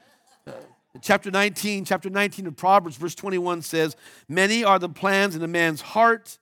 Uh, 0.46 0.52
chapter 1.00 1.30
19, 1.30 1.86
chapter 1.86 2.10
19 2.10 2.48
of 2.48 2.56
Proverbs, 2.56 2.98
verse 2.98 3.14
21 3.14 3.62
says, 3.62 3.96
Many 4.28 4.62
are 4.62 4.78
the 4.78 4.90
plans 4.90 5.34
in 5.34 5.42
a 5.42 5.48
man's 5.48 5.80
heart, 5.80 6.38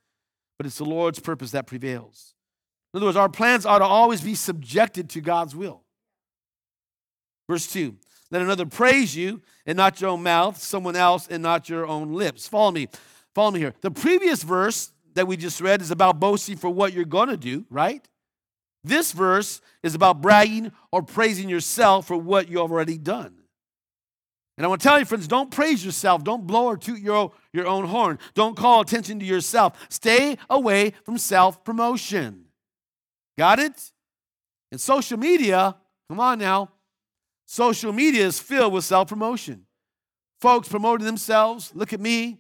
but 0.59 0.67
it's 0.67 0.79
the 0.79 0.85
Lord's 0.85 1.21
purpose 1.21 1.53
that 1.53 1.69
prevails. 1.69 2.35
In 2.93 2.99
other 2.99 3.07
words, 3.07 3.17
our 3.17 3.29
plans 3.29 3.65
ought 3.65 3.79
to 3.79 3.85
always 3.85 4.23
be 4.23 4.35
subjected 4.35 5.09
to 5.11 5.21
God's 5.21 5.55
will. 5.55 5.83
Verse 7.49 7.69
2 7.69 7.95
let 8.35 8.43
another 8.43 8.67
praise 8.67 9.15
you 9.15 9.41
and 9.65 9.77
not 9.77 10.01
your 10.01 10.11
own 10.11 10.25
mouth, 10.25 10.61
someone 10.61 10.97
else 10.97 11.29
and 11.29 11.41
not 11.41 11.69
your 11.69 11.87
own 11.87 12.13
lips. 12.13 12.49
Follow 12.49 12.73
me. 12.73 12.89
Follow 13.33 13.53
me 13.53 13.61
here. 13.61 13.75
The 13.81 13.93
previous 13.93 14.43
verse 14.43 14.91
that 15.15 15.29
we 15.29 15.37
just 15.37 15.61
read 15.61 15.81
is 15.81 15.93
about 15.93 16.19
boasting 16.19 16.57
for 16.57 16.69
what 16.69 16.93
you're 16.93 17.05
going 17.05 17.29
to 17.29 17.37
do, 17.37 17.65
right? 17.71 18.05
This 18.83 19.13
verse 19.13 19.61
is 19.85 19.95
about 19.95 20.21
bragging 20.21 20.73
or 20.91 21.01
praising 21.01 21.49
yourself 21.49 22.09
for 22.09 22.17
what 22.17 22.49
you've 22.49 22.59
already 22.59 22.99
done. 22.99 23.37
And 24.59 24.65
I 24.65 24.69
want 24.69 24.83
to 24.83 24.89
tell 24.89 24.99
you, 24.99 25.05
friends, 25.05 25.29
don't 25.29 25.53
praise 25.53 25.85
yourself. 25.85 26.25
Don't 26.25 26.45
blow 26.45 26.67
or 26.67 26.77
toot 26.77 26.99
your, 26.99 27.31
your 27.53 27.69
own 27.69 27.85
horn. 27.85 28.19
Don't 28.35 28.57
call 28.57 28.81
attention 28.81 29.21
to 29.21 29.25
yourself. 29.25 29.87
Stay 29.91 30.39
away 30.51 30.93
from 31.05 31.19
self 31.19 31.63
promotion. 31.63 32.47
Got 33.39 33.61
it? 33.61 33.93
And 34.73 34.81
social 34.81 35.21
media, 35.21 35.77
come 36.09 36.19
on 36.19 36.41
now, 36.41 36.71
Social 37.47 37.93
media 37.93 38.27
is 38.27 38.41
filled 38.41 38.73
with 38.73 38.85
self 38.85 39.09
promotion. 39.09 39.67
Folks 40.41 40.69
promoting 40.69 41.07
themselves. 41.07 41.73
Look 41.75 41.93
at 41.93 42.01
me. 42.01 42.39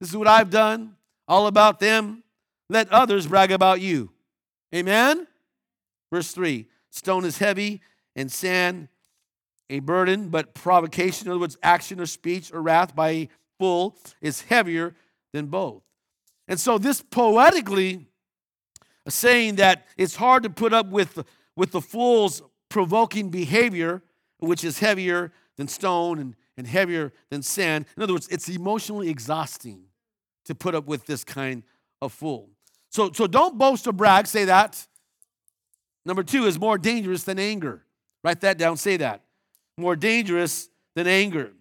This 0.00 0.10
is 0.10 0.16
what 0.16 0.28
I've 0.28 0.50
done. 0.50 0.96
All 1.28 1.46
about 1.46 1.80
them. 1.80 2.22
Let 2.68 2.88
others 2.90 3.26
brag 3.26 3.52
about 3.52 3.80
you. 3.80 4.10
Amen? 4.74 5.26
Verse 6.12 6.32
3 6.32 6.66
Stone 6.90 7.24
is 7.24 7.38
heavy 7.38 7.80
and 8.16 8.30
sand 8.30 8.88
a 9.68 9.78
burden, 9.78 10.28
but 10.28 10.52
provocation, 10.52 11.28
in 11.28 11.30
other 11.30 11.40
words, 11.40 11.56
action 11.62 12.00
or 12.00 12.06
speech 12.06 12.52
or 12.52 12.60
wrath 12.60 12.94
by 12.94 13.10
a 13.10 13.28
fool, 13.58 13.96
is 14.20 14.42
heavier 14.42 14.94
than 15.32 15.46
both. 15.46 15.82
And 16.48 16.58
so, 16.58 16.76
this 16.76 17.00
poetically 17.00 18.06
saying 19.08 19.56
that 19.56 19.86
it's 19.96 20.16
hard 20.16 20.42
to 20.42 20.50
put 20.50 20.72
up 20.72 20.88
with, 20.88 21.24
with 21.56 21.70
the 21.70 21.80
fool's 21.80 22.42
provoking 22.68 23.30
behavior 23.30 24.02
which 24.40 24.64
is 24.64 24.78
heavier 24.78 25.32
than 25.56 25.68
stone 25.68 26.18
and, 26.18 26.36
and 26.56 26.66
heavier 26.66 27.12
than 27.30 27.42
sand. 27.42 27.86
In 27.96 28.02
other 28.02 28.12
words, 28.12 28.28
it's 28.28 28.48
emotionally 28.48 29.08
exhausting 29.08 29.84
to 30.46 30.54
put 30.54 30.74
up 30.74 30.86
with 30.86 31.06
this 31.06 31.24
kind 31.24 31.62
of 32.02 32.12
fool. 32.12 32.50
So, 32.90 33.12
so 33.12 33.26
don't 33.26 33.58
boast 33.58 33.86
or 33.86 33.92
brag, 33.92 34.26
say 34.26 34.46
that. 34.46 34.86
Number 36.04 36.22
two 36.22 36.46
is 36.46 36.58
more 36.58 36.78
dangerous 36.78 37.24
than 37.24 37.38
anger. 37.38 37.84
Write 38.24 38.40
that 38.40 38.58
down, 38.58 38.76
say 38.76 38.96
that. 38.96 39.22
More 39.76 39.96
dangerous 39.96 40.68
than 40.94 41.06
anger. 41.06 41.52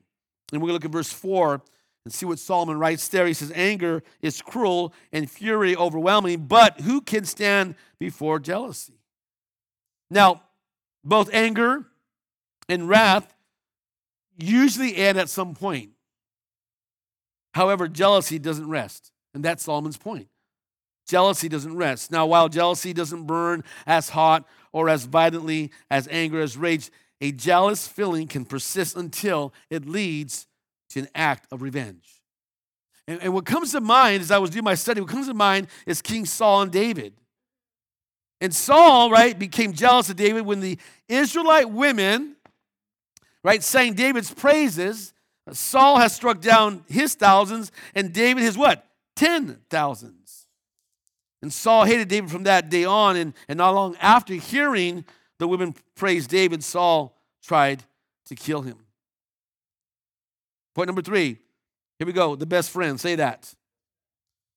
And 0.52 0.62
we're 0.62 0.70
going 0.70 0.70
to 0.70 0.74
look 0.74 0.86
at 0.86 0.92
verse 0.92 1.12
4 1.12 1.62
and 2.06 2.14
see 2.14 2.26
what 2.26 2.40
Solomon 2.40 2.80
writes 2.80 3.08
there. 3.10 3.28
He 3.28 3.34
says, 3.34 3.52
Anger 3.54 4.02
is 4.22 4.42
cruel 4.42 4.94
and 5.12 5.30
fury 5.30 5.76
overwhelming, 5.76 6.46
but 6.48 6.82
who 6.82 7.02
can 7.02 7.26
stand 7.26 7.76
before 8.00 8.40
jealousy? 8.40 9.00
Now, 10.10 10.42
both 11.04 11.30
anger 11.34 11.86
and 12.70 12.88
wrath 12.88 13.34
usually 14.38 14.96
end 14.96 15.18
at 15.18 15.30
some 15.30 15.54
point. 15.56 15.92
However, 17.54 17.88
jealousy 17.88 18.40
doesn't 18.40 18.70
rest. 18.70 19.12
And 19.34 19.44
that's 19.44 19.64
Solomon's 19.64 19.98
point. 19.98 20.28
Jealousy 21.08 21.50
doesn't 21.50 21.76
rest. 21.76 22.12
Now, 22.12 22.26
while 22.26 22.50
jealousy 22.50 22.94
doesn't 22.94 23.26
burn 23.26 23.64
as 23.86 24.10
hot 24.10 24.48
or 24.72 24.90
as 24.90 25.06
violently 25.06 25.72
as 25.90 26.08
anger, 26.12 26.40
as 26.40 26.56
rage, 26.56 26.92
a 27.20 27.32
jealous 27.32 27.88
feeling 27.88 28.28
can 28.28 28.46
persist 28.46 28.96
until 28.96 29.54
it 29.70 29.88
leads 29.88 30.48
to 30.92 31.00
an 31.00 31.08
act 31.16 31.52
of 31.52 31.62
revenge. 31.62 32.22
And, 33.08 33.22
and 33.22 33.34
what 33.34 33.46
comes 33.46 33.72
to 33.72 33.82
mind 33.82 34.22
as 34.22 34.32
I 34.32 34.38
was 34.38 34.52
doing 34.52 34.64
my 34.64 34.76
study, 34.76 35.02
what 35.02 35.10
comes 35.10 35.28
to 35.28 35.34
mind 35.34 35.68
is 35.88 36.02
King 36.02 36.26
Saul 36.26 36.62
and 36.62 36.72
David. 36.72 37.14
And 38.42 38.54
Saul, 38.54 39.10
right, 39.10 39.38
became 39.38 39.74
jealous 39.74 40.10
of 40.10 40.16
David 40.16 40.46
when 40.46 40.60
the 40.60 40.78
Israelite 41.08 41.70
women 41.72 42.36
right? 43.44 43.64
Saying 43.64 43.94
David's 43.94 44.34
praises. 44.34 45.14
Saul 45.52 45.98
has 45.98 46.14
struck 46.16 46.42
down 46.42 46.84
his 46.88 47.16
thousands, 47.16 47.72
and 47.96 48.14
David 48.14 48.44
his 48.44 48.58
what? 48.58 48.86
Ten 49.16 49.60
thousands. 49.70 50.48
And 51.42 51.52
Saul 51.52 51.86
hated 51.86 52.08
David 52.08 52.30
from 52.30 52.44
that 52.44 52.70
day 52.70 52.86
on, 52.86 53.16
and, 53.16 53.34
and 53.48 53.58
not 53.58 53.74
long 53.74 53.96
after 54.00 54.34
hearing 54.34 55.06
the 55.40 55.48
women 55.48 55.74
praise 55.96 56.28
David, 56.28 56.64
Saul 56.64 57.16
tried 57.42 57.84
to 58.26 58.36
kill 58.36 58.62
him. 58.62 58.78
Point 60.76 60.88
number 60.88 61.02
three. 61.02 61.38
Here 61.98 62.06
we 62.06 62.14
go. 62.14 62.36
The 62.36 62.46
best 62.46 62.70
friend. 62.72 63.00
Say 63.00 63.16
that. 63.16 63.54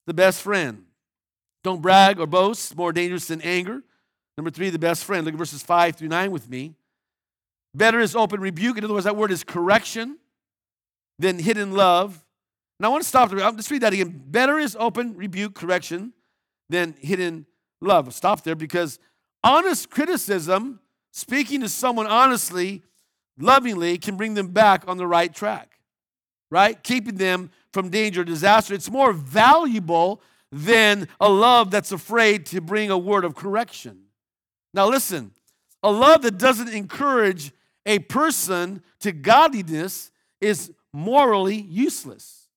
The 0.07 0.15
best 0.15 0.43
friend. 0.43 0.85
Don't 1.65 1.81
brag 1.81 2.19
or 2.19 2.27
boast, 2.27 2.77
more 2.77 2.93
dangerous 2.93 3.27
than 3.27 3.41
anger. 3.43 3.83
Number 4.37 4.51
three, 4.51 4.71
the 4.71 4.79
best 4.79 5.05
friend. 5.05 5.25
Look 5.25 5.35
at 5.35 5.39
verses 5.39 5.63
five 5.63 5.97
through 5.97 6.09
nine 6.09 6.33
with 6.33 6.49
me. 6.49 6.75
Better 7.75 8.01
is 8.01 8.15
open 8.15 8.41
rebuke. 8.41 8.79
In 8.79 8.85
other 8.85 8.95
words, 8.95 9.05
that 9.05 9.17
word 9.17 9.31
is 9.31 9.45
correction 9.45 10.19
than 11.19 11.39
hidden 11.39 11.73
love. 11.73 12.25
Now 12.79 12.89
I 12.89 12.91
want 12.91 13.03
to 13.03 13.09
stop 13.09 13.31
there. 13.31 13.39
Let's 13.39 13.71
read 13.71 13.83
that 13.83 13.93
again. 13.93 14.23
Better 14.27 14.59
is 14.59 14.77
open 14.79 15.17
rebuke, 15.17 15.55
correction 15.55 16.13
than 16.69 16.95
hidden 16.99 17.47
love. 17.81 18.13
Stop 18.13 18.43
there 18.43 18.55
because 18.55 18.99
honest 19.45 19.89
criticism, 19.89 20.81
speaking 21.13 21.61
to 21.61 21.69
someone 21.69 22.07
honestly, 22.07 22.83
lovingly, 23.39 23.99
can 23.99 24.17
bring 24.17 24.35
them 24.35 24.49
back 24.49 24.85
on 24.87 24.97
the 24.97 25.07
right 25.07 25.33
track, 25.33 25.79
right? 26.51 26.83
Keeping 26.83 27.17
them 27.17 27.51
from 27.73 27.89
danger 27.89 28.23
or 28.23 28.25
disaster. 28.25 28.75
It's 28.75 28.91
more 28.91 29.13
valuable 29.13 30.21
than 30.51 31.09
a 31.21 31.29
love 31.31 31.71
that's 31.71 31.93
afraid 31.93 32.45
to 32.47 32.61
bring 32.61 32.91
a 32.91 32.99
word 32.99 33.25
of 33.25 33.35
correction. 33.35 34.03
Now, 34.75 34.89
listen, 34.89 35.33
a 35.83 35.91
love 35.91 36.23
that 36.23 36.37
doesn't 36.37 36.69
encourage 36.69 37.53
a 37.87 37.99
person 38.01 38.83
to 39.01 39.13
godliness 39.13 40.11
is 40.41 40.73
morally 40.93 41.57
useless. 41.57 42.49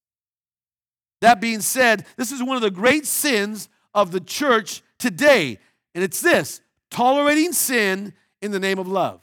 That 1.22 1.42
being 1.42 1.62
said, 1.62 2.06
this 2.18 2.32
is 2.32 2.44
one 2.44 2.56
of 2.56 2.62
the 2.62 2.72
great 2.72 3.06
sins 3.06 3.70
of 3.94 4.12
the 4.12 4.20
church 4.20 4.82
today, 5.00 5.60
and 5.94 6.04
it's 6.04 6.22
this 6.22 6.62
tolerating 6.92 7.54
sin 7.54 8.14
in 8.42 8.52
the 8.52 8.60
name 8.60 8.80
of 8.80 8.88
love. 8.88 9.22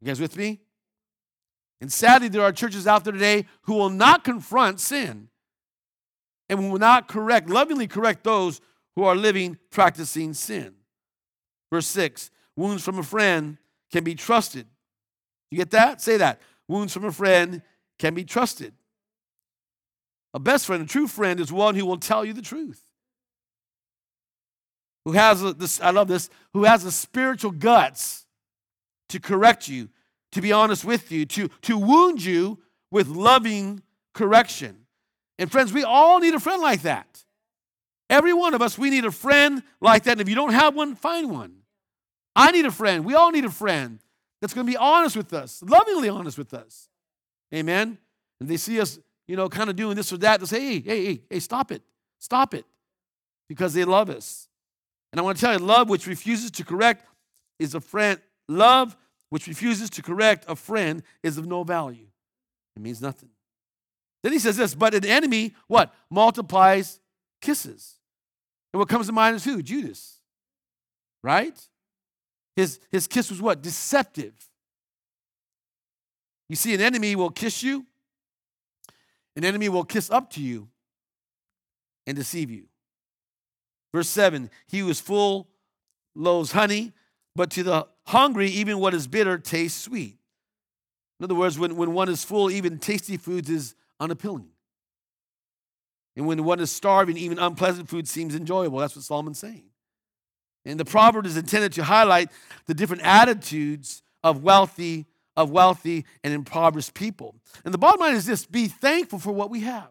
You 0.00 0.08
guys 0.08 0.20
with 0.20 0.36
me? 0.36 0.60
And 1.80 1.92
sadly, 1.92 2.28
there 2.28 2.42
are 2.42 2.52
churches 2.52 2.86
out 2.86 3.04
there 3.04 3.12
today 3.12 3.46
who 3.62 3.74
will 3.74 3.90
not 3.90 4.24
confront 4.24 4.80
sin 4.80 5.28
and 6.48 6.70
will 6.70 6.78
not 6.78 7.08
correct, 7.08 7.48
lovingly 7.48 7.86
correct 7.86 8.24
those 8.24 8.60
who 8.94 9.04
are 9.04 9.16
living, 9.16 9.58
practicing 9.70 10.34
sin. 10.34 10.74
Verse 11.72 11.86
6 11.88 12.30
Wounds 12.56 12.84
from 12.84 12.98
a 12.98 13.02
friend 13.02 13.58
can 13.92 14.04
be 14.04 14.14
trusted. 14.14 14.66
You 15.50 15.58
get 15.58 15.70
that? 15.70 16.00
Say 16.00 16.16
that. 16.16 16.40
Wounds 16.66 16.94
from 16.94 17.04
a 17.04 17.12
friend 17.12 17.62
can 17.98 18.14
be 18.14 18.24
trusted. 18.24 18.72
A 20.34 20.40
best 20.40 20.66
friend, 20.66 20.82
a 20.82 20.86
true 20.86 21.06
friend, 21.06 21.38
is 21.38 21.52
one 21.52 21.74
who 21.74 21.84
will 21.84 21.98
tell 21.98 22.24
you 22.24 22.32
the 22.32 22.42
truth. 22.42 22.82
Who 25.04 25.12
has 25.12 25.42
a, 25.42 25.52
this, 25.52 25.80
I 25.80 25.90
love 25.90 26.08
this, 26.08 26.30
who 26.54 26.64
has 26.64 26.84
the 26.84 26.92
spiritual 26.92 27.50
guts 27.50 28.24
to 29.10 29.20
correct 29.20 29.68
you, 29.68 29.90
to 30.32 30.40
be 30.40 30.52
honest 30.52 30.84
with 30.84 31.12
you, 31.12 31.26
to, 31.26 31.48
to 31.62 31.76
wound 31.76 32.24
you 32.24 32.58
with 32.90 33.08
loving 33.08 33.82
correction. 34.14 34.86
And 35.38 35.50
friends, 35.50 35.72
we 35.72 35.84
all 35.84 36.20
need 36.20 36.34
a 36.34 36.40
friend 36.40 36.62
like 36.62 36.82
that. 36.82 37.24
Every 38.08 38.32
one 38.32 38.54
of 38.54 38.62
us, 38.62 38.78
we 38.78 38.90
need 38.90 39.04
a 39.04 39.10
friend 39.10 39.62
like 39.80 40.04
that. 40.04 40.12
And 40.12 40.20
if 40.20 40.28
you 40.28 40.34
don't 40.34 40.52
have 40.52 40.74
one, 40.74 40.94
find 40.94 41.30
one. 41.30 41.61
I 42.34 42.50
need 42.50 42.64
a 42.64 42.70
friend. 42.70 43.04
We 43.04 43.14
all 43.14 43.30
need 43.30 43.44
a 43.44 43.50
friend 43.50 43.98
that's 44.40 44.54
going 44.54 44.66
to 44.66 44.70
be 44.70 44.76
honest 44.76 45.16
with 45.16 45.32
us, 45.32 45.62
lovingly 45.66 46.08
honest 46.08 46.38
with 46.38 46.54
us. 46.54 46.88
Amen. 47.54 47.98
And 48.40 48.48
they 48.48 48.56
see 48.56 48.80
us, 48.80 48.98
you 49.28 49.36
know, 49.36 49.48
kind 49.48 49.70
of 49.70 49.76
doing 49.76 49.96
this 49.96 50.12
or 50.12 50.16
that, 50.18 50.40
they'll 50.40 50.46
say, 50.46 50.60
hey, 50.60 50.80
hey, 50.80 51.04
hey, 51.04 51.20
hey, 51.30 51.40
stop 51.40 51.70
it. 51.70 51.82
Stop 52.18 52.54
it. 52.54 52.64
Because 53.48 53.74
they 53.74 53.84
love 53.84 54.10
us. 54.10 54.48
And 55.12 55.20
I 55.20 55.22
want 55.22 55.36
to 55.36 55.40
tell 55.40 55.52
you, 55.52 55.58
love 55.58 55.88
which 55.88 56.06
refuses 56.06 56.50
to 56.52 56.64
correct 56.64 57.06
is 57.58 57.74
a 57.74 57.80
friend. 57.80 58.18
Love 58.48 58.96
which 59.28 59.46
refuses 59.46 59.90
to 59.90 60.02
correct 60.02 60.44
a 60.48 60.56
friend 60.56 61.02
is 61.22 61.38
of 61.38 61.46
no 61.46 61.64
value. 61.64 62.06
It 62.76 62.82
means 62.82 63.00
nothing. 63.02 63.28
Then 64.22 64.32
he 64.32 64.38
says 64.38 64.56
this, 64.56 64.74
but 64.74 64.94
an 64.94 65.04
enemy, 65.04 65.54
what? 65.66 65.94
Multiplies 66.10 67.00
kisses. 67.40 67.96
And 68.72 68.78
what 68.78 68.88
comes 68.88 69.06
to 69.06 69.12
mind 69.12 69.36
is 69.36 69.44
who? 69.44 69.62
Judas. 69.62 70.18
Right? 71.22 71.58
His, 72.56 72.80
his 72.90 73.06
kiss 73.06 73.30
was 73.30 73.40
what? 73.40 73.62
Deceptive. 73.62 74.34
You 76.48 76.56
see, 76.56 76.74
an 76.74 76.80
enemy 76.80 77.16
will 77.16 77.30
kiss 77.30 77.62
you, 77.62 77.86
an 79.36 79.44
enemy 79.44 79.68
will 79.68 79.84
kiss 79.84 80.10
up 80.10 80.30
to 80.30 80.42
you 80.42 80.68
and 82.06 82.16
deceive 82.16 82.50
you. 82.50 82.64
Verse 83.94 84.08
7 84.08 84.50
He 84.68 84.82
was 84.82 85.00
full 85.00 85.48
loathes 86.14 86.52
honey, 86.52 86.92
but 87.34 87.50
to 87.52 87.62
the 87.62 87.86
hungry, 88.06 88.48
even 88.48 88.78
what 88.78 88.92
is 88.94 89.06
bitter 89.06 89.38
tastes 89.38 89.80
sweet. 89.80 90.18
In 91.18 91.24
other 91.24 91.34
words, 91.34 91.58
when, 91.58 91.76
when 91.76 91.94
one 91.94 92.08
is 92.08 92.24
full, 92.24 92.50
even 92.50 92.78
tasty 92.78 93.16
foods 93.16 93.48
is 93.48 93.74
unappealing. 94.00 94.48
And 96.16 96.26
when 96.26 96.44
one 96.44 96.60
is 96.60 96.70
starving, 96.70 97.16
even 97.16 97.38
unpleasant 97.38 97.88
food 97.88 98.08
seems 98.08 98.34
enjoyable. 98.34 98.78
That's 98.78 98.96
what 98.96 99.04
Solomon's 99.04 99.38
saying. 99.38 99.64
And 100.64 100.78
the 100.78 100.84
proverb 100.84 101.26
is 101.26 101.36
intended 101.36 101.72
to 101.74 101.84
highlight 101.84 102.30
the 102.66 102.74
different 102.74 103.02
attitudes 103.02 104.02
of 104.22 104.42
wealthy, 104.42 105.06
of 105.36 105.50
wealthy 105.50 106.04
and 106.22 106.32
impoverished 106.32 106.94
people. 106.94 107.34
And 107.64 107.74
the 107.74 107.78
bottom 107.78 108.00
line 108.00 108.14
is 108.14 108.26
this 108.26 108.46
be 108.46 108.68
thankful 108.68 109.18
for 109.18 109.32
what 109.32 109.50
we 109.50 109.60
have. 109.60 109.88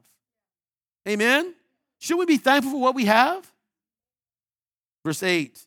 Amen? 1.07 1.55
Should 1.99 2.17
we 2.17 2.25
be 2.25 2.37
thankful 2.37 2.71
for 2.71 2.79
what 2.81 2.95
we 2.95 3.05
have? 3.05 3.51
Verse 5.03 5.23
8 5.23 5.59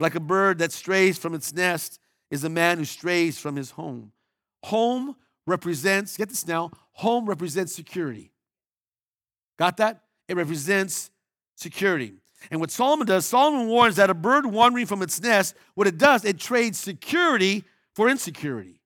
Like 0.00 0.14
a 0.14 0.20
bird 0.20 0.58
that 0.58 0.72
strays 0.72 1.18
from 1.18 1.34
its 1.34 1.52
nest 1.52 2.00
is 2.30 2.44
a 2.44 2.48
man 2.48 2.78
who 2.78 2.84
strays 2.84 3.38
from 3.38 3.56
his 3.56 3.72
home. 3.72 4.12
Home 4.64 5.16
represents, 5.46 6.16
get 6.16 6.28
this 6.28 6.46
now, 6.46 6.70
home 6.92 7.26
represents 7.26 7.74
security. 7.74 8.32
Got 9.58 9.76
that? 9.78 10.02
It 10.28 10.36
represents 10.36 11.10
security. 11.56 12.14
And 12.50 12.60
what 12.60 12.70
Solomon 12.70 13.06
does, 13.06 13.26
Solomon 13.26 13.66
warns 13.66 13.96
that 13.96 14.10
a 14.10 14.14
bird 14.14 14.46
wandering 14.46 14.86
from 14.86 15.02
its 15.02 15.20
nest, 15.20 15.54
what 15.74 15.86
it 15.86 15.98
does, 15.98 16.24
it 16.24 16.38
trades 16.38 16.78
security 16.78 17.64
for 17.94 18.08
insecurity. 18.08 18.80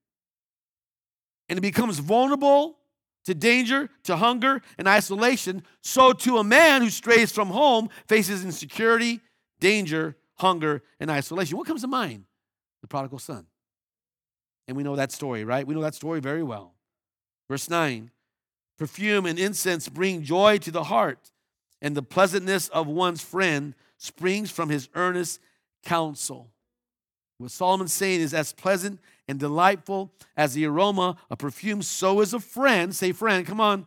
And 1.49 1.59
it 1.59 1.62
becomes 1.62 1.99
vulnerable 1.99 2.78
to 3.25 3.35
danger, 3.35 3.90
to 4.04 4.16
hunger, 4.16 4.62
and 4.78 4.88
isolation. 4.88 5.62
So, 5.83 6.12
to 6.12 6.38
a 6.38 6.45
man 6.45 6.83
who 6.83 6.90
strays 6.90 7.33
from 7.33 7.49
home, 7.49 7.90
faces 8.09 8.45
insecurity, 8.45 9.21
danger, 9.59 10.16
hunger, 10.38 10.83
and 10.99 11.11
isolation. 11.11 11.59
What 11.59 11.66
comes 11.66 11.83
to 11.83 11.88
mind? 11.88 12.25
The 12.83 12.88
prodigal 12.88 13.19
son. 13.19 13.47
And 14.69 14.76
we 14.76 14.85
know 14.85 14.97
that 14.97 15.12
story, 15.12 15.45
right? 15.45 15.66
We 15.66 15.75
know 15.75 15.83
that 15.83 15.95
story 15.95 16.21
very 16.21 16.42
well. 16.42 16.75
Verse 17.49 17.69
9 17.69 18.11
Perfume 18.78 19.26
and 19.26 19.38
incense 19.38 19.88
bring 19.88 20.23
joy 20.23 20.57
to 20.59 20.71
the 20.71 20.85
heart 20.85 21.33
and 21.82 21.96
the 21.96 22.02
pleasantness 22.02 22.68
of 22.68 22.87
one's 22.87 23.22
friend 23.22 23.75
springs 23.99 24.50
from 24.50 24.68
his 24.68 24.88
earnest 24.94 25.40
counsel. 25.84 26.50
What 27.38 27.50
Solomon's 27.50 27.92
saying 27.92 28.20
is 28.20 28.34
as 28.34 28.52
pleasant 28.52 29.00
and 29.26 29.38
delightful 29.38 30.12
as 30.37 30.54
the 30.54 30.66
aroma 30.66 31.16
of 31.30 31.38
perfume, 31.38 31.82
so 31.82 32.20
is 32.20 32.34
a 32.34 32.40
friend, 32.40 32.94
say 32.94 33.12
friend, 33.12 33.46
come 33.46 33.60
on, 33.60 33.87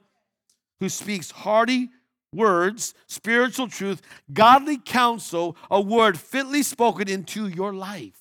who 0.79 0.89
speaks 0.89 1.31
hearty 1.31 1.89
words, 2.33 2.93
spiritual 3.07 3.67
truth, 3.67 4.01
godly 4.33 4.77
counsel, 4.77 5.55
a 5.69 5.79
word 5.79 6.17
fitly 6.17 6.63
spoken 6.63 7.07
into 7.07 7.47
your 7.47 7.73
life. 7.73 8.19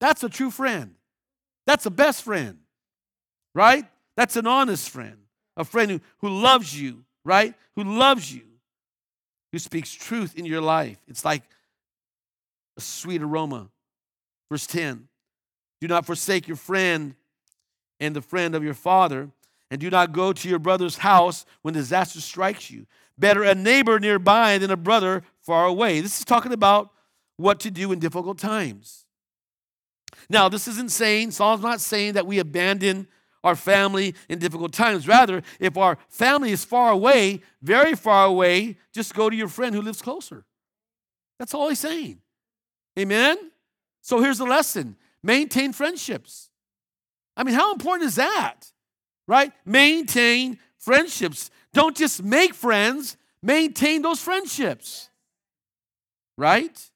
That's 0.00 0.22
a 0.22 0.28
true 0.28 0.50
friend. 0.50 0.94
That's 1.66 1.86
a 1.86 1.90
best 1.90 2.22
friend, 2.22 2.58
right? 3.54 3.84
That's 4.16 4.36
an 4.36 4.46
honest 4.46 4.90
friend, 4.90 5.18
a 5.56 5.64
friend 5.64 5.90
who, 5.90 6.00
who 6.18 6.28
loves 6.28 6.78
you, 6.80 7.04
right? 7.24 7.54
Who 7.76 7.84
loves 7.84 8.32
you, 8.32 8.42
who 9.52 9.58
speaks 9.58 9.92
truth 9.92 10.36
in 10.36 10.46
your 10.46 10.60
life. 10.60 10.98
It's 11.06 11.24
like 11.24 11.42
a 12.76 12.80
sweet 12.80 13.22
aroma. 13.22 13.68
Verse 14.50 14.66
10 14.66 15.08
Do 15.80 15.88
not 15.88 16.06
forsake 16.06 16.48
your 16.48 16.56
friend 16.56 17.14
and 18.00 18.16
the 18.16 18.22
friend 18.22 18.54
of 18.54 18.64
your 18.64 18.74
father, 18.74 19.30
and 19.70 19.80
do 19.80 19.90
not 19.90 20.12
go 20.12 20.32
to 20.32 20.48
your 20.48 20.58
brother's 20.58 20.98
house 20.98 21.46
when 21.62 21.74
disaster 21.74 22.20
strikes 22.20 22.70
you. 22.70 22.86
Better 23.18 23.44
a 23.44 23.54
neighbor 23.54 24.00
nearby 24.00 24.58
than 24.58 24.70
a 24.70 24.76
brother 24.76 25.22
far 25.42 25.66
away. 25.66 26.00
This 26.00 26.18
is 26.18 26.24
talking 26.24 26.52
about 26.52 26.90
what 27.36 27.60
to 27.60 27.70
do 27.70 27.92
in 27.92 27.98
difficult 27.98 28.38
times. 28.38 29.04
Now, 30.28 30.48
this 30.48 30.66
isn't 30.66 30.90
saying, 30.90 31.32
Saul's 31.32 31.60
not 31.60 31.80
saying 31.80 32.14
that 32.14 32.26
we 32.26 32.38
abandon 32.38 33.06
our 33.44 33.56
family 33.56 34.14
in 34.28 34.38
difficult 34.38 34.72
times. 34.72 35.08
Rather, 35.08 35.42
if 35.58 35.76
our 35.76 35.98
family 36.08 36.52
is 36.52 36.64
far 36.64 36.90
away, 36.90 37.42
very 37.60 37.94
far 37.94 38.26
away, 38.26 38.76
just 38.92 39.14
go 39.14 39.28
to 39.28 39.36
your 39.36 39.48
friend 39.48 39.74
who 39.74 39.82
lives 39.82 40.02
closer. 40.02 40.44
That's 41.38 41.54
all 41.54 41.68
he's 41.68 41.80
saying. 41.80 42.18
Amen? 42.98 43.36
So 44.00 44.20
here's 44.20 44.38
the 44.38 44.44
lesson 44.44 44.96
maintain 45.22 45.72
friendships. 45.72 46.50
I 47.36 47.44
mean, 47.44 47.54
how 47.54 47.72
important 47.72 48.08
is 48.08 48.16
that? 48.16 48.72
Right? 49.26 49.52
Maintain 49.64 50.58
friendships. 50.78 51.50
Don't 51.72 51.96
just 51.96 52.22
make 52.22 52.52
friends, 52.52 53.16
Maintain 53.42 54.02
those 54.02 54.20
friendships, 54.20 55.10
right? 56.38 56.90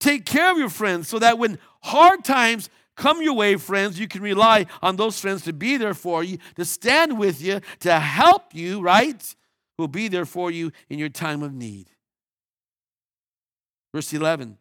Take 0.00 0.26
care 0.26 0.50
of 0.50 0.58
your 0.58 0.68
friends 0.68 1.08
so 1.08 1.20
that 1.20 1.38
when 1.38 1.58
hard 1.82 2.24
times 2.24 2.68
come 2.96 3.22
your 3.22 3.34
way, 3.34 3.56
friends, 3.56 3.98
you 3.98 4.08
can 4.08 4.22
rely 4.22 4.66
on 4.82 4.96
those 4.96 5.18
friends 5.18 5.42
to 5.42 5.52
be 5.52 5.76
there 5.76 5.94
for 5.94 6.22
you, 6.22 6.38
to 6.56 6.64
stand 6.64 7.18
with 7.18 7.42
you, 7.42 7.60
to 7.80 7.98
help 7.98 8.54
you, 8.54 8.80
right? 8.80 9.34
Who'll 9.76 9.88
be 9.88 10.08
there 10.08 10.24
for 10.24 10.50
you 10.50 10.72
in 10.88 10.98
your 10.98 11.08
time 11.08 11.42
of 11.42 11.52
need. 11.52 11.90
Verse 13.94 14.12
11 14.12 14.58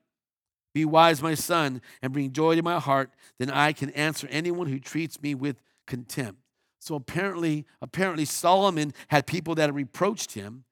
Be 0.73 0.85
wise, 0.85 1.21
my 1.21 1.33
son, 1.33 1.81
and 2.01 2.13
bring 2.13 2.31
joy 2.31 2.55
to 2.55 2.63
my 2.63 2.79
heart, 2.79 3.11
then 3.39 3.49
I 3.49 3.73
can 3.73 3.89
answer 3.91 4.27
anyone 4.29 4.67
who 4.67 4.79
treats 4.79 5.21
me 5.21 5.35
with 5.35 5.61
contempt. 5.87 6.39
So 6.79 6.95
apparently, 6.95 7.65
apparently 7.81 8.25
Solomon 8.25 8.93
had 9.07 9.25
people 9.25 9.55
that 9.55 9.73
reproached 9.73 10.33
him. 10.33 10.65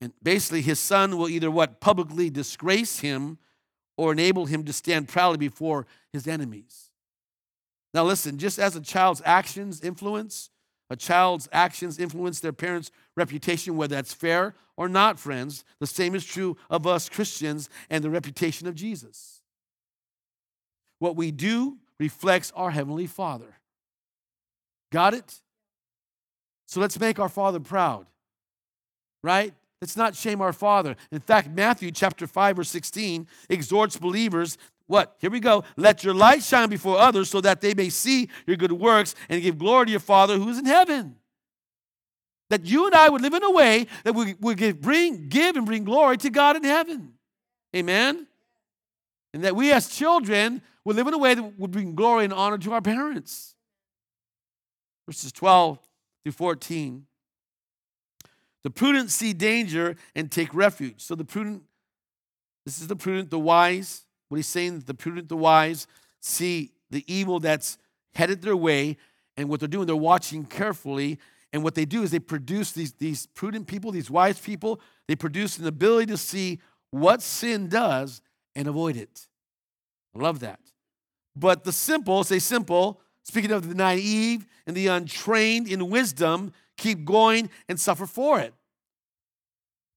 And 0.00 0.12
basically, 0.22 0.62
his 0.62 0.78
son 0.78 1.16
will 1.16 1.28
either 1.28 1.50
what 1.50 1.80
publicly 1.80 2.30
disgrace 2.30 3.00
him 3.00 3.38
or 3.96 4.12
enable 4.12 4.46
him 4.46 4.64
to 4.64 4.72
stand 4.72 5.08
proudly 5.08 5.38
before 5.38 5.86
his 6.12 6.28
enemies. 6.28 6.87
Now, 7.98 8.04
listen, 8.04 8.38
just 8.38 8.60
as 8.60 8.76
a 8.76 8.80
child's 8.80 9.20
actions 9.24 9.80
influence, 9.80 10.50
a 10.88 10.94
child's 10.94 11.48
actions 11.50 11.98
influence 11.98 12.38
their 12.38 12.52
parents' 12.52 12.92
reputation, 13.16 13.76
whether 13.76 13.96
that's 13.96 14.14
fair 14.14 14.54
or 14.76 14.88
not, 14.88 15.18
friends. 15.18 15.64
The 15.80 15.86
same 15.88 16.14
is 16.14 16.24
true 16.24 16.56
of 16.70 16.86
us 16.86 17.08
Christians 17.08 17.68
and 17.90 18.04
the 18.04 18.08
reputation 18.08 18.68
of 18.68 18.76
Jesus. 18.76 19.42
What 21.00 21.16
we 21.16 21.32
do 21.32 21.78
reflects 21.98 22.52
our 22.54 22.70
Heavenly 22.70 23.08
Father. 23.08 23.56
Got 24.92 25.14
it? 25.14 25.40
So 26.66 26.80
let's 26.80 27.00
make 27.00 27.18
our 27.18 27.28
Father 27.28 27.58
proud, 27.58 28.06
right? 29.24 29.52
Let's 29.82 29.96
not 29.96 30.14
shame 30.14 30.40
our 30.40 30.52
Father. 30.52 30.94
In 31.10 31.18
fact, 31.18 31.50
Matthew 31.50 31.90
chapter 31.90 32.28
5, 32.28 32.58
verse 32.58 32.68
16 32.68 33.26
exhorts 33.48 33.96
believers 33.96 34.56
what? 34.88 35.16
Here 35.20 35.30
we 35.30 35.38
go. 35.38 35.64
Let 35.76 36.02
your 36.02 36.14
light 36.14 36.42
shine 36.42 36.70
before 36.70 36.98
others 36.98 37.28
so 37.28 37.42
that 37.42 37.60
they 37.60 37.74
may 37.74 37.90
see 37.90 38.30
your 38.46 38.56
good 38.56 38.72
works 38.72 39.14
and 39.28 39.40
give 39.42 39.58
glory 39.58 39.86
to 39.86 39.90
your 39.92 40.00
Father 40.00 40.38
who 40.38 40.48
is 40.48 40.58
in 40.58 40.64
heaven. 40.64 41.16
That 42.48 42.64
you 42.64 42.86
and 42.86 42.94
I 42.94 43.10
would 43.10 43.20
live 43.20 43.34
in 43.34 43.44
a 43.44 43.50
way 43.50 43.86
that 44.04 44.14
we 44.14 44.34
would 44.40 44.56
give, 44.56 44.80
bring, 44.80 45.28
give 45.28 45.56
and 45.56 45.66
bring 45.66 45.84
glory 45.84 46.16
to 46.16 46.30
God 46.30 46.56
in 46.56 46.64
heaven. 46.64 47.12
Amen? 47.76 48.26
And 49.34 49.44
that 49.44 49.54
we 49.54 49.70
as 49.72 49.88
children 49.88 50.62
would 50.86 50.96
live 50.96 51.06
in 51.06 51.12
a 51.12 51.18
way 51.18 51.34
that 51.34 51.58
would 51.58 51.70
bring 51.70 51.94
glory 51.94 52.24
and 52.24 52.32
honor 52.32 52.56
to 52.56 52.72
our 52.72 52.80
parents. 52.80 53.54
Verses 55.06 55.32
12 55.32 55.78
through 56.22 56.32
14. 56.32 57.04
The 58.64 58.70
prudent 58.70 59.10
see 59.10 59.34
danger 59.34 59.96
and 60.14 60.30
take 60.30 60.54
refuge. 60.54 61.02
So 61.02 61.14
the 61.14 61.26
prudent, 61.26 61.64
this 62.64 62.80
is 62.80 62.86
the 62.86 62.96
prudent, 62.96 63.28
the 63.28 63.38
wise, 63.38 64.06
what 64.28 64.36
he's 64.36 64.46
saying, 64.46 64.84
the 64.86 64.94
prudent, 64.94 65.28
the 65.28 65.36
wise 65.36 65.86
see 66.20 66.72
the 66.90 67.04
evil 67.12 67.40
that's 67.40 67.78
headed 68.14 68.42
their 68.42 68.56
way, 68.56 68.96
and 69.36 69.48
what 69.48 69.60
they're 69.60 69.68
doing, 69.68 69.86
they're 69.86 69.96
watching 69.96 70.44
carefully. 70.44 71.18
And 71.52 71.62
what 71.62 71.74
they 71.74 71.84
do 71.84 72.02
is 72.02 72.10
they 72.10 72.18
produce 72.18 72.72
these, 72.72 72.92
these 72.94 73.26
prudent 73.26 73.66
people, 73.66 73.90
these 73.92 74.10
wise 74.10 74.38
people, 74.38 74.80
they 75.06 75.16
produce 75.16 75.58
an 75.58 75.66
ability 75.66 76.06
to 76.06 76.16
see 76.16 76.60
what 76.90 77.22
sin 77.22 77.68
does 77.68 78.20
and 78.54 78.66
avoid 78.66 78.96
it. 78.96 79.28
I 80.14 80.18
love 80.18 80.40
that. 80.40 80.60
But 81.36 81.64
the 81.64 81.72
simple, 81.72 82.24
say 82.24 82.38
simple, 82.38 83.00
speaking 83.22 83.52
of 83.52 83.68
the 83.68 83.74
naive 83.74 84.46
and 84.66 84.76
the 84.76 84.88
untrained 84.88 85.68
in 85.68 85.88
wisdom, 85.88 86.52
keep 86.76 87.04
going 87.04 87.48
and 87.68 87.78
suffer 87.78 88.06
for 88.06 88.40
it 88.40 88.52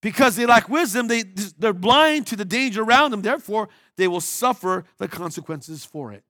because 0.02 0.36
they 0.36 0.46
lack 0.46 0.68
wisdom, 0.68 1.08
they, 1.08 1.24
they're 1.58 1.74
blind 1.74 2.28
to 2.28 2.36
the 2.36 2.46
danger 2.46 2.82
around 2.82 3.12
them. 3.12 3.22
Therefore, 3.22 3.70
they 3.98 4.08
will 4.08 4.22
suffer 4.22 4.86
the 4.98 5.08
consequences 5.08 5.86
for 5.86 6.12
it. 6.12 6.24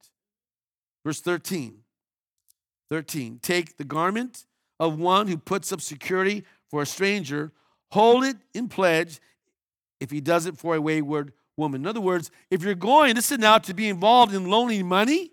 Verse 1.06 1.22
13. 1.22 1.78
13. 2.90 3.40
Take 3.42 3.78
the 3.78 3.86
garment 3.86 4.46
of 4.80 5.00
one 5.00 5.28
who 5.28 5.38
puts 5.38 5.72
up 5.72 5.80
security 5.80 6.44
for 6.70 6.82
a 6.82 6.86
stranger, 6.86 7.52
hold 7.92 8.24
it 8.24 8.38
in 8.54 8.68
pledge 8.68 9.20
if 10.00 10.12
he 10.12 10.20
does 10.20 10.46
it 10.46 10.58
for 10.58 10.76
a 10.76 10.82
wayward 10.82 11.32
woman. 11.56 11.82
In 11.82 11.88
other 11.88 12.02
words, 12.02 12.32
if 12.50 12.64
you're 12.64 12.76
going, 12.76 13.16
this 13.16 13.32
is 13.32 13.38
now, 13.38 13.58
to 13.60 13.74
be 13.74 13.88
involved 13.88 14.34
in 14.34 14.50
loaning 14.50 14.88
money, 14.88 15.32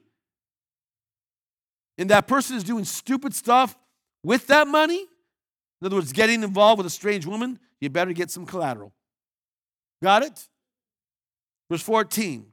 and 1.97 2.11
that 2.11 2.29
person 2.29 2.57
is 2.57 2.65
doing 2.65 2.85
stupid 2.85 3.35
stuff 3.35 3.77
with 4.23 4.47
that 4.49 4.69
money, 4.69 5.07
in 5.81 5.87
other 5.87 5.97
words, 5.97 6.13
getting 6.13 6.43
involved 6.43 6.79
with 6.79 6.87
a 6.87 6.91
strange 6.91 7.25
woman, 7.25 7.59
you 7.81 7.91
better 7.91 8.13
get 8.13 8.31
some 8.31 8.47
collateral. 8.47 8.93
Got 10.03 10.23
it? 10.23 10.49
Verse 11.71 11.83
14. 11.83 12.47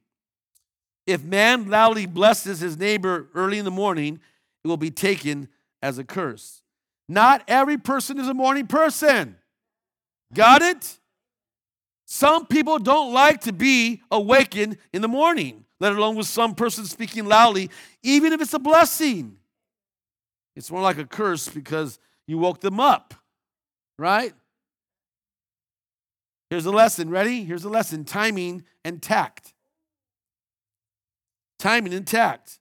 If 1.07 1.23
man 1.23 1.69
loudly 1.69 2.05
blesses 2.05 2.59
his 2.59 2.77
neighbor 2.77 3.27
early 3.35 3.59
in 3.59 3.65
the 3.65 3.71
morning, 3.71 4.19
it 4.63 4.67
will 4.67 4.77
be 4.77 4.91
taken 4.91 5.47
as 5.81 5.97
a 5.97 6.03
curse. 6.03 6.63
Not 7.07 7.43
every 7.47 7.77
person 7.77 8.19
is 8.19 8.27
a 8.27 8.33
morning 8.33 8.65
person. 8.65 9.35
Got 10.33 10.63
it? 10.63 10.99
Some 12.05 12.47
people 12.47 12.79
don't 12.79 13.13
like 13.13 13.41
to 13.41 13.53
be 13.53 14.01
awakened 14.11 14.77
in 14.93 15.01
the 15.01 15.07
morning, 15.07 15.65
let 15.79 15.93
alone 15.93 16.15
with 16.15 16.27
some 16.27 16.55
person 16.55 16.85
speaking 16.85 17.25
loudly, 17.25 17.69
even 18.03 18.33
if 18.33 18.41
it's 18.41 18.53
a 18.53 18.59
blessing. 18.59 19.38
It's 20.55 20.71
more 20.71 20.81
like 20.81 20.97
a 20.97 21.05
curse 21.05 21.49
because 21.49 21.99
you 22.27 22.38
woke 22.38 22.61
them 22.61 22.79
up, 22.79 23.13
right? 23.99 24.33
Here's 26.49 26.65
a 26.65 26.71
lesson. 26.71 27.10
Ready? 27.10 27.43
Here's 27.43 27.63
a 27.63 27.69
lesson 27.69 28.05
timing 28.05 28.63
and 28.84 29.01
tact. 29.01 29.53
Timing 31.60 31.93
and 31.93 32.05
tact. 32.05 32.60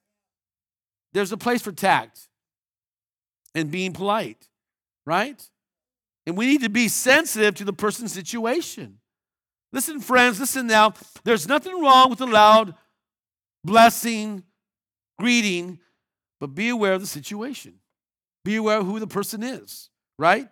There's 1.13 1.31
a 1.31 1.37
place 1.37 1.61
for 1.61 1.71
tact 1.71 2.27
and 3.53 3.71
being 3.71 3.93
polite, 3.93 4.47
right? 5.05 5.41
And 6.25 6.35
we 6.35 6.47
need 6.47 6.61
to 6.61 6.69
be 6.69 6.87
sensitive 6.87 7.55
to 7.55 7.63
the 7.63 7.73
person's 7.73 8.11
situation. 8.11 8.97
Listen, 9.71 9.99
friends, 9.99 10.39
listen 10.39 10.67
now. 10.67 10.93
There's 11.23 11.47
nothing 11.47 11.79
wrong 11.81 12.09
with 12.09 12.21
a 12.21 12.25
loud 12.25 12.75
blessing, 13.63 14.43
greeting, 15.19 15.79
but 16.39 16.55
be 16.55 16.69
aware 16.69 16.93
of 16.93 17.01
the 17.01 17.07
situation. 17.07 17.75
Be 18.43 18.55
aware 18.55 18.79
of 18.79 18.85
who 18.85 18.99
the 18.99 19.07
person 19.07 19.43
is, 19.43 19.89
right? 20.17 20.49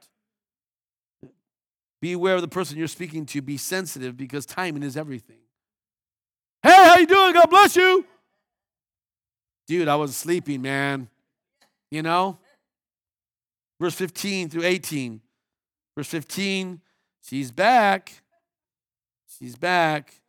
Be 2.04 2.12
aware 2.12 2.36
of 2.36 2.42
the 2.42 2.50
person 2.50 2.78
you're 2.78 2.89
speaking 2.89 3.26
to. 3.28 3.42
Be 3.42 3.56
sensitive 3.56 4.18
because 4.18 4.46
timing 4.46 4.84
is 4.84 4.98
everything. 4.98 5.38
Hey, 6.62 6.70
how 6.70 6.98
you 6.98 7.08
doing? 7.08 7.32
God 7.32 7.50
bless 7.50 7.78
you. 7.78 8.06
Dude, 9.68 9.88
I 9.88 9.96
was 9.96 10.13
sleeping, 10.13 10.62
man. 10.62 11.08
You 11.89 12.02
know? 12.02 12.39
Verse 13.80 13.96
15 13.96 14.50
through 14.50 14.63
18. 14.63 15.22
Verse 15.96 16.10
15, 16.10 16.82
she's 17.22 17.52
back. 17.52 18.22
She's 19.39 19.56
back. 19.56 20.24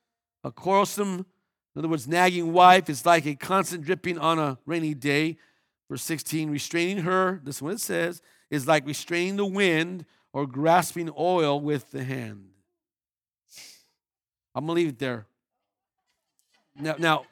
A 0.45 0.53
quarrelsome, 0.53 1.27
in 1.75 1.79
other 1.81 1.89
words, 1.89 2.07
nagging 2.07 2.53
wife 2.53 2.89
is 2.89 3.05
like 3.05 3.27
a 3.27 3.35
constant 3.35 3.83
dripping 3.83 4.17
on 4.17 4.39
a 4.39 4.59
rainy 4.65 4.95
day. 4.95 5.39
Verse 5.91 6.05
16, 6.05 6.51
restraining 6.51 6.99
her, 6.99 7.41
this 7.43 7.57
is 7.57 7.63
what 7.63 7.73
it 7.73 7.81
says, 7.81 8.23
is 8.49 8.69
like 8.69 8.87
restraining 8.87 9.35
the 9.35 9.45
wind 9.45 10.05
or 10.35 10.47
grasping 10.49 11.11
oil 11.17 11.59
with 11.61 11.93
the 11.93 12.03
hand. 12.03 12.45
I'm 14.55 14.67
going 14.67 14.77
to 14.77 14.83
leave 14.83 14.89
it 14.89 14.99
there. 14.99 15.27
Now, 16.79 16.97
now, 16.99 17.25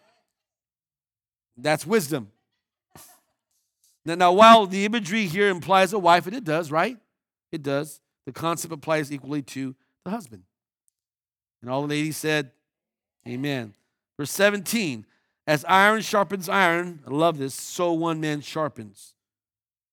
that's 1.56 1.84
wisdom. 1.84 2.30
Now, 4.04 4.14
now, 4.14 4.32
while 4.32 4.66
the 4.66 4.84
imagery 4.84 5.26
here 5.26 5.48
implies 5.48 5.92
a 5.92 5.98
wife, 5.98 6.26
and 6.26 6.34
it 6.34 6.44
does, 6.44 6.70
right? 6.70 6.96
It 7.50 7.62
does. 7.62 8.00
The 8.24 8.32
concept 8.32 8.72
applies 8.72 9.12
equally 9.12 9.42
to 9.42 9.74
the 10.04 10.10
husband. 10.10 10.44
And 11.60 11.70
all 11.70 11.82
the 11.82 11.88
ladies 11.88 12.16
said, 12.16 12.52
Amen. 13.26 13.74
Verse 14.16 14.30
17, 14.32 15.06
as 15.46 15.64
iron 15.68 16.02
sharpens 16.02 16.48
iron, 16.48 17.00
I 17.06 17.10
love 17.10 17.38
this, 17.38 17.54
so 17.54 17.92
one 17.92 18.20
man 18.20 18.40
sharpens 18.40 19.14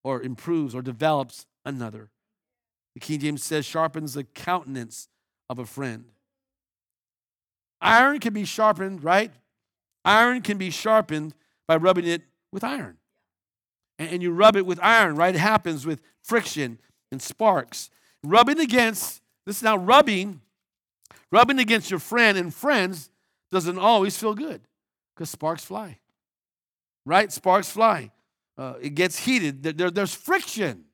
or 0.03 0.21
improves 0.21 0.75
or 0.75 0.81
develops 0.81 1.47
another. 1.65 2.09
The 2.93 2.99
King 2.99 3.19
James 3.19 3.43
says, 3.43 3.65
sharpens 3.65 4.13
the 4.13 4.23
countenance 4.23 5.07
of 5.49 5.59
a 5.59 5.65
friend. 5.65 6.05
Iron 7.81 8.19
can 8.19 8.33
be 8.33 8.45
sharpened, 8.45 9.03
right? 9.03 9.31
Iron 10.03 10.41
can 10.41 10.57
be 10.57 10.69
sharpened 10.69 11.33
by 11.67 11.77
rubbing 11.77 12.07
it 12.07 12.23
with 12.51 12.63
iron. 12.63 12.97
And 13.97 14.23
you 14.23 14.31
rub 14.31 14.55
it 14.55 14.65
with 14.65 14.79
iron, 14.81 15.15
right? 15.15 15.35
It 15.35 15.39
happens 15.39 15.85
with 15.85 16.01
friction 16.23 16.79
and 17.11 17.21
sparks. 17.21 17.89
Rubbing 18.23 18.59
against, 18.59 19.21
this 19.45 19.57
is 19.57 19.63
now 19.63 19.77
rubbing, 19.77 20.41
rubbing 21.31 21.59
against 21.59 21.89
your 21.91 21.99
friend 21.99 22.37
and 22.37 22.53
friends 22.53 23.09
doesn't 23.51 23.77
always 23.77 24.17
feel 24.17 24.33
good 24.33 24.61
because 25.15 25.29
sparks 25.29 25.63
fly, 25.63 25.99
right? 27.05 27.31
Sparks 27.31 27.69
fly. 27.69 28.11
Uh, 28.57 28.73
it 28.81 28.95
gets 28.95 29.19
heated. 29.19 29.63
There, 29.63 29.89
there's 29.89 30.13
friction. 30.13 30.85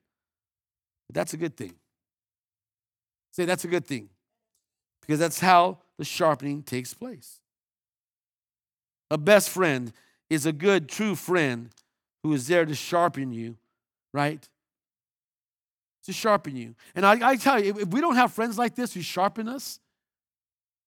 But 1.08 1.14
that's 1.14 1.34
a 1.34 1.36
good 1.36 1.56
thing. 1.56 1.74
Say, 3.36 3.44
that's 3.44 3.64
a 3.66 3.68
good 3.68 3.86
thing. 3.86 4.08
because 5.02 5.18
that's 5.18 5.40
how 5.40 5.76
the 5.98 6.06
sharpening 6.06 6.62
takes 6.62 6.94
place. 6.94 7.38
A 9.10 9.18
best 9.18 9.50
friend 9.50 9.92
is 10.30 10.46
a 10.46 10.52
good, 10.52 10.88
true 10.88 11.14
friend 11.14 11.68
who 12.22 12.32
is 12.32 12.46
there 12.46 12.64
to 12.64 12.74
sharpen 12.74 13.32
you, 13.32 13.58
right? 14.14 14.48
To 16.06 16.14
sharpen 16.14 16.56
you. 16.56 16.74
And 16.94 17.04
I, 17.04 17.28
I 17.28 17.36
tell 17.36 17.62
you, 17.62 17.78
if 17.78 17.88
we 17.88 18.00
don't 18.00 18.16
have 18.16 18.32
friends 18.32 18.56
like 18.56 18.74
this 18.74 18.94
who 18.94 19.02
sharpen 19.02 19.48
us, 19.48 19.80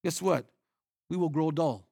guess 0.04 0.20
what? 0.20 0.46
We 1.08 1.18
will 1.18 1.30
grow 1.30 1.52
dull. 1.52 1.86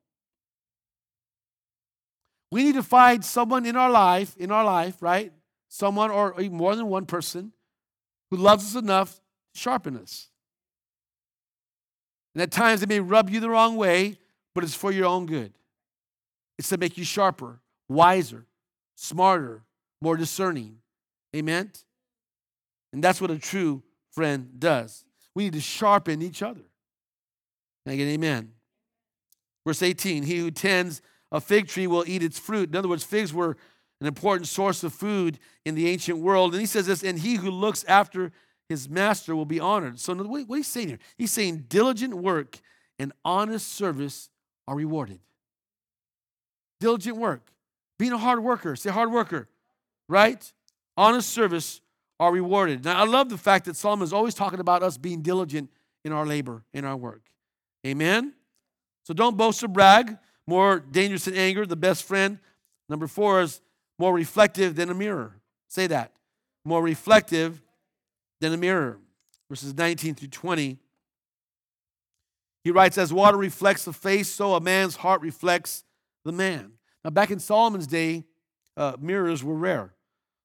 We 2.51 2.63
need 2.63 2.75
to 2.75 2.83
find 2.83 3.23
someone 3.23 3.67
in 3.67 3.75
our 3.75 3.91
life, 3.91 4.35
in 4.37 4.51
our 4.51 4.65
life, 4.65 5.03
right? 5.03 5.31
Someone 5.69 6.09
or 6.09 6.33
more 6.49 6.75
than 6.75 6.87
one 6.87 7.05
person 7.05 7.51
who 8.31 8.37
loves 8.37 8.75
us 8.75 8.81
enough 8.81 9.21
to 9.53 9.59
sharpen 9.59 9.95
us. 9.97 10.29
And 12.37 12.43
at 12.43 12.51
times 12.51 12.83
it 12.83 12.89
may 12.89 12.99
rub 12.99 13.31
you 13.31 13.39
the 13.39 13.49
wrong 13.49 13.77
way, 13.77 14.19
but 14.53 14.63
it's 14.63 14.75
for 14.75 14.91
your 14.91 15.07
own 15.07 15.25
good. 15.25 15.53
It's 16.59 16.69
to 16.69 16.77
make 16.77 16.95
you 16.95 17.03
sharper, 17.03 17.61
wiser, 17.89 18.45
smarter, 18.93 19.63
more 20.03 20.15
discerning. 20.15 20.77
Amen? 21.35 21.71
And 22.93 23.03
that's 23.03 23.19
what 23.19 23.31
a 23.31 23.39
true 23.39 23.81
friend 24.11 24.51
does. 24.59 25.03
We 25.33 25.45
need 25.45 25.53
to 25.53 25.61
sharpen 25.61 26.21
each 26.21 26.43
other. 26.43 26.61
Can 27.83 27.93
I 27.93 27.95
get 27.95 28.07
amen? 28.07 28.51
Verse 29.65 29.81
18 29.81 30.21
He 30.21 30.37
who 30.37 30.51
tends 30.51 31.01
a 31.31 31.41
fig 31.41 31.67
tree 31.67 31.87
will 31.87 32.03
eat 32.05 32.21
its 32.21 32.37
fruit. 32.37 32.69
In 32.69 32.75
other 32.75 32.87
words, 32.87 33.03
figs 33.03 33.33
were 33.33 33.57
an 33.99 34.05
important 34.05 34.47
source 34.47 34.83
of 34.83 34.93
food 34.93 35.39
in 35.65 35.73
the 35.73 35.89
ancient 35.89 36.19
world. 36.19 36.53
And 36.53 36.61
he 36.61 36.67
says 36.67 36.85
this, 36.85 37.03
and 37.03 37.17
he 37.17 37.37
who 37.37 37.49
looks 37.49 37.83
after 37.85 38.31
his 38.69 38.89
master 38.89 39.35
will 39.35 39.45
be 39.45 39.59
honored. 39.59 39.99
So, 39.99 40.13
what 40.13 40.55
he's 40.55 40.67
saying 40.67 40.89
here, 40.89 40.99
he's 41.17 41.31
saying 41.31 41.65
diligent 41.69 42.13
work 42.13 42.59
and 42.99 43.13
honest 43.23 43.73
service 43.73 44.29
are 44.67 44.75
rewarded. 44.75 45.19
Diligent 46.79 47.17
work, 47.17 47.51
being 47.97 48.11
a 48.11 48.17
hard 48.17 48.43
worker, 48.43 48.75
say 48.75 48.89
hard 48.89 49.11
worker, 49.11 49.47
right? 50.09 50.51
Honest 50.95 51.29
service 51.29 51.81
are 52.19 52.31
rewarded. 52.31 52.83
Now, 52.83 53.01
I 53.01 53.05
love 53.05 53.29
the 53.29 53.37
fact 53.37 53.65
that 53.65 53.75
Solomon 53.75 54.03
is 54.03 54.13
always 54.13 54.33
talking 54.33 54.59
about 54.59 54.83
us 54.83 54.97
being 54.97 55.21
diligent 55.21 55.69
in 56.03 56.11
our 56.11 56.25
labor, 56.25 56.63
in 56.73 56.85
our 56.85 56.97
work. 56.97 57.21
Amen? 57.85 58.33
So 59.03 59.13
don't 59.13 59.37
boast 59.37 59.63
or 59.63 59.67
brag. 59.67 60.17
More 60.45 60.79
dangerous 60.79 61.25
than 61.25 61.35
anger, 61.35 61.65
the 61.65 61.75
best 61.75 62.03
friend. 62.03 62.39
Number 62.89 63.07
four 63.07 63.41
is 63.41 63.61
more 63.99 64.13
reflective 64.13 64.75
than 64.75 64.89
a 64.89 64.93
mirror. 64.93 65.35
Say 65.67 65.87
that. 65.87 66.11
More 66.63 66.81
reflective 66.81 67.61
than 68.39 68.53
a 68.53 68.57
mirror. 68.57 68.99
Verses 69.49 69.73
19 69.73 70.15
through 70.15 70.27
20. 70.27 70.77
He 72.63 72.71
writes, 72.71 72.97
As 72.97 73.13
water 73.13 73.37
reflects 73.37 73.85
the 73.85 73.93
face, 73.93 74.29
so 74.29 74.55
a 74.55 74.61
man's 74.61 74.97
heart 74.97 75.21
reflects 75.21 75.83
the 76.25 76.31
man. 76.31 76.73
Now, 77.03 77.11
back 77.11 77.31
in 77.31 77.39
Solomon's 77.39 77.87
day, 77.87 78.25
uh, 78.75 78.97
mirrors 78.99 79.43
were 79.43 79.55
rare. 79.55 79.93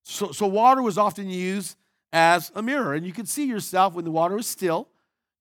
So, 0.05 0.33
so 0.33 0.46
water 0.46 0.83
was 0.83 0.98
often 0.98 1.28
used 1.28 1.76
as 2.12 2.52
a 2.55 2.62
mirror, 2.62 2.94
and 2.94 3.07
you 3.07 3.12
could 3.12 3.28
see 3.28 3.46
yourself 3.46 3.94
when 3.94 4.05
the 4.05 4.11
water 4.11 4.37
was 4.37 4.46
still. 4.46 4.88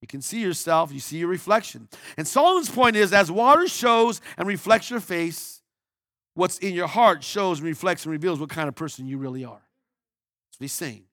You 0.02 0.08
can 0.08 0.22
see 0.22 0.42
yourself, 0.42 0.92
you 0.92 1.00
see 1.00 1.18
your 1.18 1.28
reflection. 1.28 1.88
And 2.18 2.28
Solomon's 2.28 2.70
point 2.70 2.96
is 2.96 3.14
as 3.14 3.32
water 3.32 3.68
shows 3.68 4.20
and 4.38 4.48
reflects 4.48 4.90
your 4.90 5.00
face, 5.00 5.62
what's 6.34 6.58
in 6.58 6.74
your 6.74 6.88
heart 6.88 7.24
shows 7.24 7.60
and 7.60 7.68
reflects 7.68 8.06
and 8.06 8.12
reveals 8.12 8.40
what 8.40 8.50
kind 8.50 8.68
of 8.68 8.74
person 8.74 9.06
you 9.06 9.20
really 9.20 9.46
are. 9.46 9.62
That's 10.50 10.60
what 10.60 10.64
he's 10.64 10.74
saying. 10.74 11.04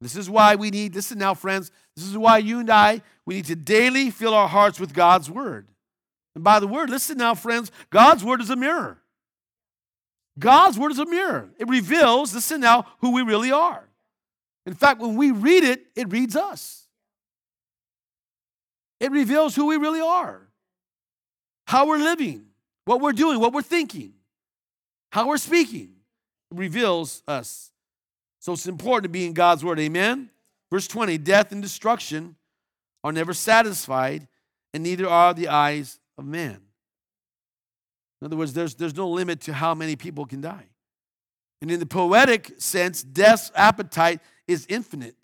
This 0.00 0.16
is 0.16 0.30
why 0.30 0.54
we 0.54 0.70
need, 0.70 0.94
is 0.94 1.14
now, 1.14 1.34
friends, 1.34 1.70
this 1.96 2.06
is 2.06 2.16
why 2.16 2.38
you 2.38 2.60
and 2.60 2.70
I, 2.70 3.02
we 3.26 3.34
need 3.34 3.46
to 3.46 3.56
daily 3.56 4.10
fill 4.10 4.32
our 4.34 4.48
hearts 4.48 4.78
with 4.78 4.94
God's 4.94 5.28
word. 5.30 5.68
And 6.34 6.44
by 6.44 6.60
the 6.60 6.68
word, 6.68 6.88
listen 6.88 7.18
now, 7.18 7.34
friends, 7.34 7.72
God's 7.90 8.24
word 8.24 8.40
is 8.40 8.50
a 8.50 8.56
mirror. 8.56 8.98
God's 10.38 10.78
word 10.78 10.92
is 10.92 11.00
a 11.00 11.06
mirror. 11.06 11.50
It 11.58 11.68
reveals, 11.68 12.32
listen 12.32 12.60
now, 12.60 12.86
who 13.00 13.12
we 13.12 13.22
really 13.22 13.50
are. 13.50 13.88
In 14.66 14.74
fact, 14.74 15.00
when 15.00 15.16
we 15.16 15.32
read 15.32 15.64
it, 15.64 15.86
it 15.96 16.12
reads 16.12 16.36
us. 16.36 16.86
It 19.00 19.10
reveals 19.10 19.56
who 19.56 19.66
we 19.66 19.76
really 19.76 20.00
are, 20.00 20.48
how 21.66 21.86
we're 21.86 21.98
living, 21.98 22.46
what 22.84 23.00
we're 23.00 23.12
doing, 23.12 23.40
what 23.40 23.52
we're 23.52 23.62
thinking, 23.62 24.14
how 25.10 25.28
we're 25.28 25.38
speaking. 25.38 25.90
It 26.50 26.58
reveals 26.58 27.22
us. 27.26 27.72
So 28.40 28.52
it's 28.52 28.66
important 28.66 29.04
to 29.04 29.08
be 29.08 29.26
in 29.26 29.32
God's 29.32 29.64
word. 29.64 29.80
Amen. 29.80 30.30
Verse 30.70 30.86
20 30.86 31.18
Death 31.18 31.52
and 31.52 31.62
destruction 31.62 32.36
are 33.04 33.12
never 33.12 33.32
satisfied, 33.32 34.28
and 34.74 34.82
neither 34.82 35.08
are 35.08 35.34
the 35.34 35.48
eyes 35.48 35.98
of 36.16 36.24
man. 36.24 36.60
In 38.20 38.26
other 38.26 38.36
words, 38.36 38.52
there's, 38.52 38.74
there's 38.74 38.96
no 38.96 39.08
limit 39.08 39.40
to 39.42 39.52
how 39.52 39.74
many 39.74 39.96
people 39.96 40.26
can 40.26 40.40
die. 40.40 40.66
And 41.60 41.70
in 41.70 41.80
the 41.80 41.86
poetic 41.86 42.52
sense, 42.58 43.02
death's 43.02 43.50
appetite 43.54 44.20
is 44.46 44.66
infinite. 44.68 45.16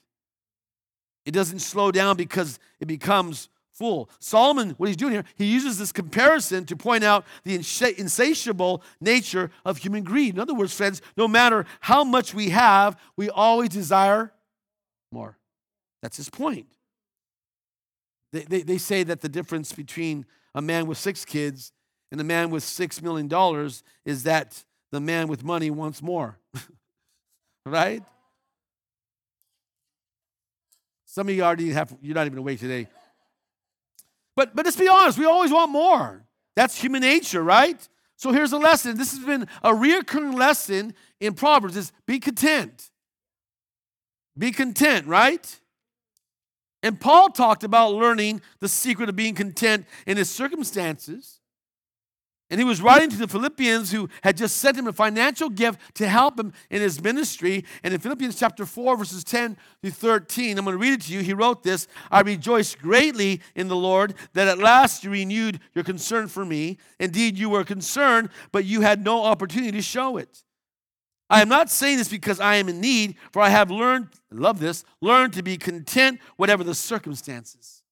It 1.27 1.33
doesn't 1.33 1.61
slow 1.61 1.91
down 1.91 2.17
because 2.17 2.59
it 2.81 2.87
becomes 2.87 3.49
full. 3.75 4.09
Solomon, 4.21 4.71
what 4.79 4.89
he's 4.89 4.97
doing 4.97 5.13
here, 5.13 5.25
he 5.37 5.47
uses 5.47 5.79
this 5.79 5.93
comparison 5.93 6.65
to 6.67 6.77
point 6.77 7.05
out 7.05 7.25
the 7.43 7.55
insatiable 7.55 8.83
nature 9.01 9.51
of 9.65 9.79
human 9.79 10.05
greed. 10.05 10.35
In 10.35 10.41
other 10.41 10.55
words, 10.55 10.73
friends, 10.73 11.03
no 11.17 11.29
matter 11.29 11.67
how 11.81 12.05
much 12.05 12.33
we 12.33 12.51
have, 12.51 12.99
we 13.17 13.29
always 13.29 13.71
desire 13.71 14.33
more. 15.11 15.37
That's 16.03 16.17
his 16.17 16.31
point. 16.31 16.67
They, 18.33 18.43
they, 18.43 18.63
they 18.63 18.79
say 18.79 19.03
that 19.03 19.21
the 19.21 19.29
difference 19.29 19.73
between 19.73 20.27
a 20.55 20.63
man 20.63 20.87
with 20.87 20.99
six 20.99 21.25
kids 21.25 21.73
and 22.13 22.21
a 22.21 22.25
man 22.25 22.51
with 22.51 22.63
six 22.63 23.03
million 23.03 23.29
dollars 23.29 23.83
is 24.05 24.23
that 24.23 24.65
the 24.93 25.01
man 25.01 25.29
with 25.29 25.43
money 25.43 25.71
wants 25.71 26.01
more. 26.01 26.39
right? 27.67 28.03
Some 31.07 31.29
of 31.29 31.35
you 31.35 31.43
already 31.43 31.71
have, 31.71 31.97
you're 32.03 32.15
not 32.15 32.27
even 32.27 32.39
awake 32.39 32.61
today. 32.61 32.89
But, 34.37 34.55
but 34.57 34.65
let's 34.65 34.77
be 34.77 34.89
honest, 34.89 35.19
we 35.19 35.27
always 35.27 35.53
want 35.53 35.71
more. 35.71 36.25
That's 36.57 36.81
human 36.81 37.03
nature, 37.03 37.43
right? 37.43 37.89
So 38.17 38.33
here's 38.33 38.53
a 38.53 38.59
lesson. 38.59 38.97
This 38.97 39.11
has 39.13 39.25
been 39.25 39.49
a 39.63 39.73
reoccurring 39.73 40.35
lesson 40.35 40.95
in 41.21 41.35
Proverbs 41.35 41.77
is 41.77 41.93
be 42.07 42.19
content. 42.19 42.91
Be 44.37 44.51
content, 44.51 45.07
right? 45.07 45.61
And 46.83 47.01
Paul 47.01 47.31
talked 47.31 47.65
about 47.65 47.95
learning 47.95 48.43
the 48.61 48.69
secret 48.69 49.09
of 49.09 49.17
being 49.17 49.35
content 49.35 49.87
in 50.07 50.17
his 50.17 50.31
circumstances. 50.31 51.41
And 52.51 52.61
he 52.61 52.65
was 52.65 52.83
writing 52.83 53.09
to 53.09 53.17
the 53.17 53.27
Philippians 53.27 53.91
who 53.91 54.09
had 54.23 54.37
just 54.37 54.59
sent 54.59 54.77
him 54.77 54.87
a 54.87 54.93
financial 54.93 55.49
gift 55.49 55.81
to 55.95 56.07
help 56.07 56.39
him 56.39 56.53
in 56.69 56.83
his 56.83 57.03
ministry. 57.03 57.65
And 57.83 57.95
in 57.95 58.01
Philippians 58.01 58.39
chapter 58.39 58.67
4, 58.67 58.99
verses 58.99 59.25
10 59.25 59.57
through 59.81 59.91
13, 59.91 60.59
I'm 60.59 60.65
going 60.65 60.75
to 60.77 60.79
read 60.79 60.93
it 60.93 61.01
to 61.03 61.13
you. 61.13 61.21
He 61.21 61.33
wrote 61.33 61.63
this 61.63 61.89
I 62.11 62.21
rejoice 62.21 62.75
greatly 62.75 63.41
in 63.55 63.69
the 63.69 63.77
Lord 63.77 64.15
that 64.35 64.47
at 64.47 64.59
last 64.59 65.05
you 65.05 65.11
renewed 65.11 65.61
your 65.75 65.85
concern 65.85 66.29
for 66.29 66.45
me. 66.45 66.77
Indeed, 67.01 67.39
you 67.39 67.49
were 67.49 67.65
concerned, 67.65 68.29
but 68.53 68.67
you 68.67 68.83
had 68.83 69.03
no 69.03 69.25
opportunity 69.25 69.73
to 69.73 69.83
show 69.83 70.19
it. 70.19 70.45
I 71.31 71.41
am 71.41 71.49
not 71.49 71.71
saying 71.71 71.97
this 71.97 72.09
because 72.09 72.41
I 72.41 72.57
am 72.57 72.69
in 72.69 72.81
need, 72.81 73.17
for 73.33 73.41
I 73.41 73.49
have 73.49 73.71
learned, 73.71 74.09
love 74.31 74.61
this, 74.61 74.85
learned 75.01 75.33
to 75.33 75.43
be 75.43 75.57
content 75.57 76.21
whatever 76.37 76.63
the 76.63 76.75
circumstances. 76.75 77.84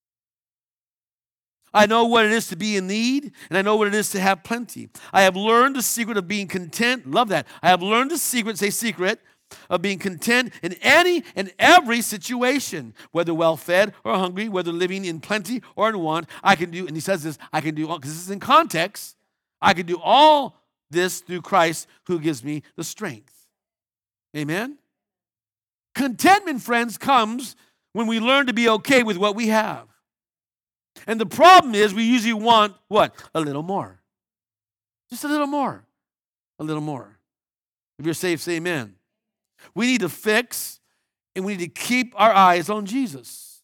I 1.74 1.86
know 1.86 2.04
what 2.04 2.26
it 2.26 2.32
is 2.32 2.48
to 2.48 2.56
be 2.56 2.76
in 2.76 2.86
need, 2.86 3.32
and 3.48 3.56
I 3.56 3.62
know 3.62 3.76
what 3.76 3.88
it 3.88 3.94
is 3.94 4.10
to 4.10 4.20
have 4.20 4.44
plenty. 4.44 4.90
I 5.12 5.22
have 5.22 5.36
learned 5.36 5.76
the 5.76 5.82
secret 5.82 6.16
of 6.16 6.28
being 6.28 6.48
content. 6.48 7.10
Love 7.10 7.28
that. 7.28 7.46
I 7.62 7.68
have 7.68 7.82
learned 7.82 8.10
the 8.10 8.18
secret, 8.18 8.58
say 8.58 8.70
secret, 8.70 9.20
of 9.68 9.82
being 9.82 9.98
content 9.98 10.52
in 10.62 10.74
any 10.82 11.24
and 11.36 11.52
every 11.58 12.00
situation, 12.00 12.94
whether 13.10 13.34
well 13.34 13.56
fed 13.56 13.94
or 14.04 14.14
hungry, 14.14 14.48
whether 14.48 14.72
living 14.72 15.04
in 15.04 15.20
plenty 15.20 15.62
or 15.76 15.88
in 15.88 15.98
want. 15.98 16.26
I 16.42 16.56
can 16.56 16.70
do, 16.70 16.86
and 16.86 16.96
he 16.96 17.00
says 17.00 17.22
this, 17.22 17.38
I 17.52 17.60
can 17.60 17.74
do 17.74 17.88
all, 17.88 17.98
because 17.98 18.12
this 18.12 18.22
is 18.22 18.30
in 18.30 18.40
context, 18.40 19.16
I 19.60 19.74
can 19.74 19.86
do 19.86 19.98
all 20.02 20.56
this 20.90 21.20
through 21.20 21.42
Christ 21.42 21.86
who 22.06 22.18
gives 22.18 22.44
me 22.44 22.62
the 22.76 22.84
strength. 22.84 23.46
Amen? 24.36 24.78
Contentment, 25.94 26.62
friends, 26.62 26.96
comes 26.96 27.56
when 27.92 28.06
we 28.06 28.20
learn 28.20 28.46
to 28.46 28.52
be 28.52 28.68
okay 28.68 29.02
with 29.02 29.18
what 29.18 29.36
we 29.36 29.48
have. 29.48 29.86
And 31.06 31.20
the 31.20 31.26
problem 31.26 31.74
is 31.74 31.94
we 31.94 32.04
usually 32.04 32.32
want 32.32 32.74
what? 32.88 33.14
A 33.34 33.40
little 33.40 33.62
more. 33.62 34.00
Just 35.10 35.24
a 35.24 35.28
little 35.28 35.46
more. 35.46 35.84
A 36.58 36.64
little 36.64 36.82
more. 36.82 37.18
If 37.98 38.04
you're 38.04 38.14
saved, 38.14 38.40
say 38.40 38.56
amen. 38.56 38.94
We 39.74 39.86
need 39.86 40.00
to 40.00 40.08
fix 40.08 40.80
and 41.34 41.44
we 41.44 41.56
need 41.56 41.74
to 41.74 41.80
keep 41.80 42.12
our 42.16 42.32
eyes 42.32 42.68
on 42.68 42.86
Jesus. 42.86 43.62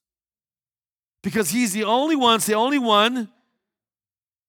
Because 1.23 1.51
he's 1.51 1.73
the 1.73 1.85
only 1.85 2.17
one, 2.17 2.41
the 2.41 2.55
only 2.55 2.79
one 2.79 3.29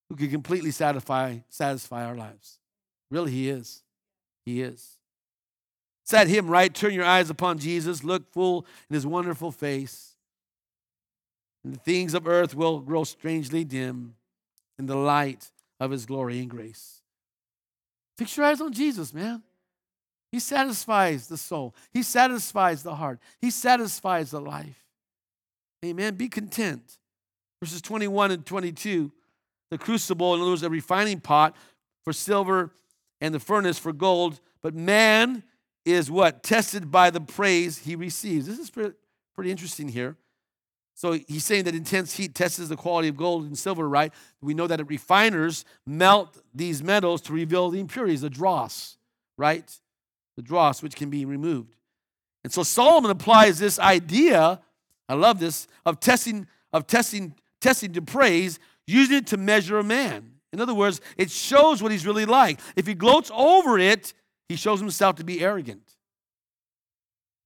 who 0.09 0.15
can 0.15 0.29
completely 0.29 0.71
satisfy, 0.71 1.37
satisfy 1.49 2.05
our 2.05 2.15
lives. 2.15 2.59
Really, 3.11 3.31
he 3.31 3.49
is. 3.49 3.83
He 4.45 4.61
is. 4.61 4.97
Set 6.05 6.27
him 6.27 6.47
right. 6.47 6.73
Turn 6.73 6.93
your 6.93 7.05
eyes 7.05 7.29
upon 7.29 7.59
Jesus. 7.59 8.03
Look 8.03 8.31
full 8.31 8.65
in 8.89 8.95
his 8.95 9.05
wonderful 9.05 9.51
face. 9.51 10.15
And 11.63 11.73
the 11.73 11.79
things 11.79 12.13
of 12.13 12.27
earth 12.27 12.55
will 12.55 12.79
grow 12.79 13.03
strangely 13.03 13.63
dim 13.63 14.15
in 14.77 14.85
the 14.85 14.95
light 14.95 15.51
of 15.79 15.91
his 15.91 16.05
glory 16.05 16.39
and 16.39 16.49
grace. 16.49 17.01
Fix 18.17 18.35
your 18.37 18.45
eyes 18.45 18.61
on 18.61 18.73
Jesus, 18.73 19.13
man. 19.13 19.43
He 20.31 20.39
satisfies 20.39 21.27
the 21.27 21.37
soul, 21.37 21.75
He 21.91 22.03
satisfies 22.03 22.83
the 22.83 22.95
heart, 22.95 23.19
He 23.39 23.49
satisfies 23.49 24.31
the 24.31 24.41
life. 24.41 24.85
Amen. 25.83 26.15
Be 26.15 26.27
content. 26.27 26.97
Verses 27.61 27.81
21 27.81 28.31
and 28.31 28.45
22 28.45 29.11
the 29.69 29.77
crucible, 29.77 30.33
in 30.33 30.41
other 30.41 30.49
words, 30.49 30.63
a 30.63 30.69
refining 30.69 31.19
pot 31.19 31.55
for 32.03 32.11
silver 32.13 32.71
and 33.21 33.33
the 33.33 33.39
furnace 33.39 33.77
for 33.77 33.93
gold. 33.93 34.39
But 34.61 34.73
man 34.73 35.43
is 35.85 36.09
what? 36.09 36.43
Tested 36.43 36.91
by 36.91 37.09
the 37.09 37.21
praise 37.21 37.79
he 37.79 37.95
receives. 37.95 38.47
This 38.47 38.59
is 38.59 38.69
pretty, 38.69 38.95
pretty 39.35 39.51
interesting 39.51 39.89
here. 39.89 40.15
So 40.99 41.13
he's 41.13 41.45
saying 41.45 41.63
that 41.63 41.75
intense 41.75 42.17
heat 42.17 42.35
tests 42.35 42.57
the 42.67 42.75
quality 42.75 43.07
of 43.07 43.15
gold 43.15 43.45
and 43.45 43.57
silver, 43.57 43.87
right? 43.87 44.13
We 44.41 44.53
know 44.53 44.67
that 44.67 44.85
refiners 44.85 45.63
melt 45.87 46.37
these 46.53 46.83
metals 46.83 47.21
to 47.21 47.31
reveal 47.31 47.69
the 47.69 47.79
impurities, 47.79 48.19
the 48.19 48.29
dross, 48.29 48.97
right? 49.37 49.63
The 50.35 50.41
dross, 50.41 50.83
which 50.83 50.97
can 50.97 51.09
be 51.09 51.23
removed. 51.23 51.77
And 52.43 52.51
so 52.51 52.63
Solomon 52.63 53.11
applies 53.11 53.59
this 53.59 53.79
idea, 53.79 54.59
I 55.07 55.13
love 55.13 55.39
this, 55.39 55.69
of 55.85 56.01
testing, 56.01 56.47
of 56.73 56.85
testing, 56.85 57.33
testing 57.61 57.93
to 57.93 58.01
praise, 58.01 58.59
using 58.85 59.19
it 59.19 59.27
to 59.27 59.37
measure 59.37 59.79
a 59.79 59.85
man. 59.85 60.33
In 60.51 60.59
other 60.59 60.73
words, 60.73 60.99
it 61.15 61.31
shows 61.31 61.81
what 61.81 61.93
he's 61.93 62.05
really 62.05 62.25
like. 62.25 62.59
If 62.75 62.85
he 62.85 62.93
gloats 62.93 63.31
over 63.33 63.79
it, 63.79 64.13
he 64.49 64.57
shows 64.57 64.81
himself 64.81 65.15
to 65.15 65.23
be 65.23 65.39
arrogant. 65.39 65.95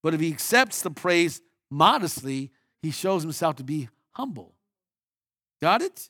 But 0.01 0.15
if 0.15 0.21
he 0.21 0.31
accepts 0.31 0.81
the 0.81 0.89
praise 0.89 1.39
modestly, 1.69 2.49
he 2.83 2.91
shows 2.91 3.23
himself 3.23 3.55
to 3.55 3.63
be 3.63 3.89
humble. 4.11 4.53
Got 5.61 5.81
it? 5.81 6.09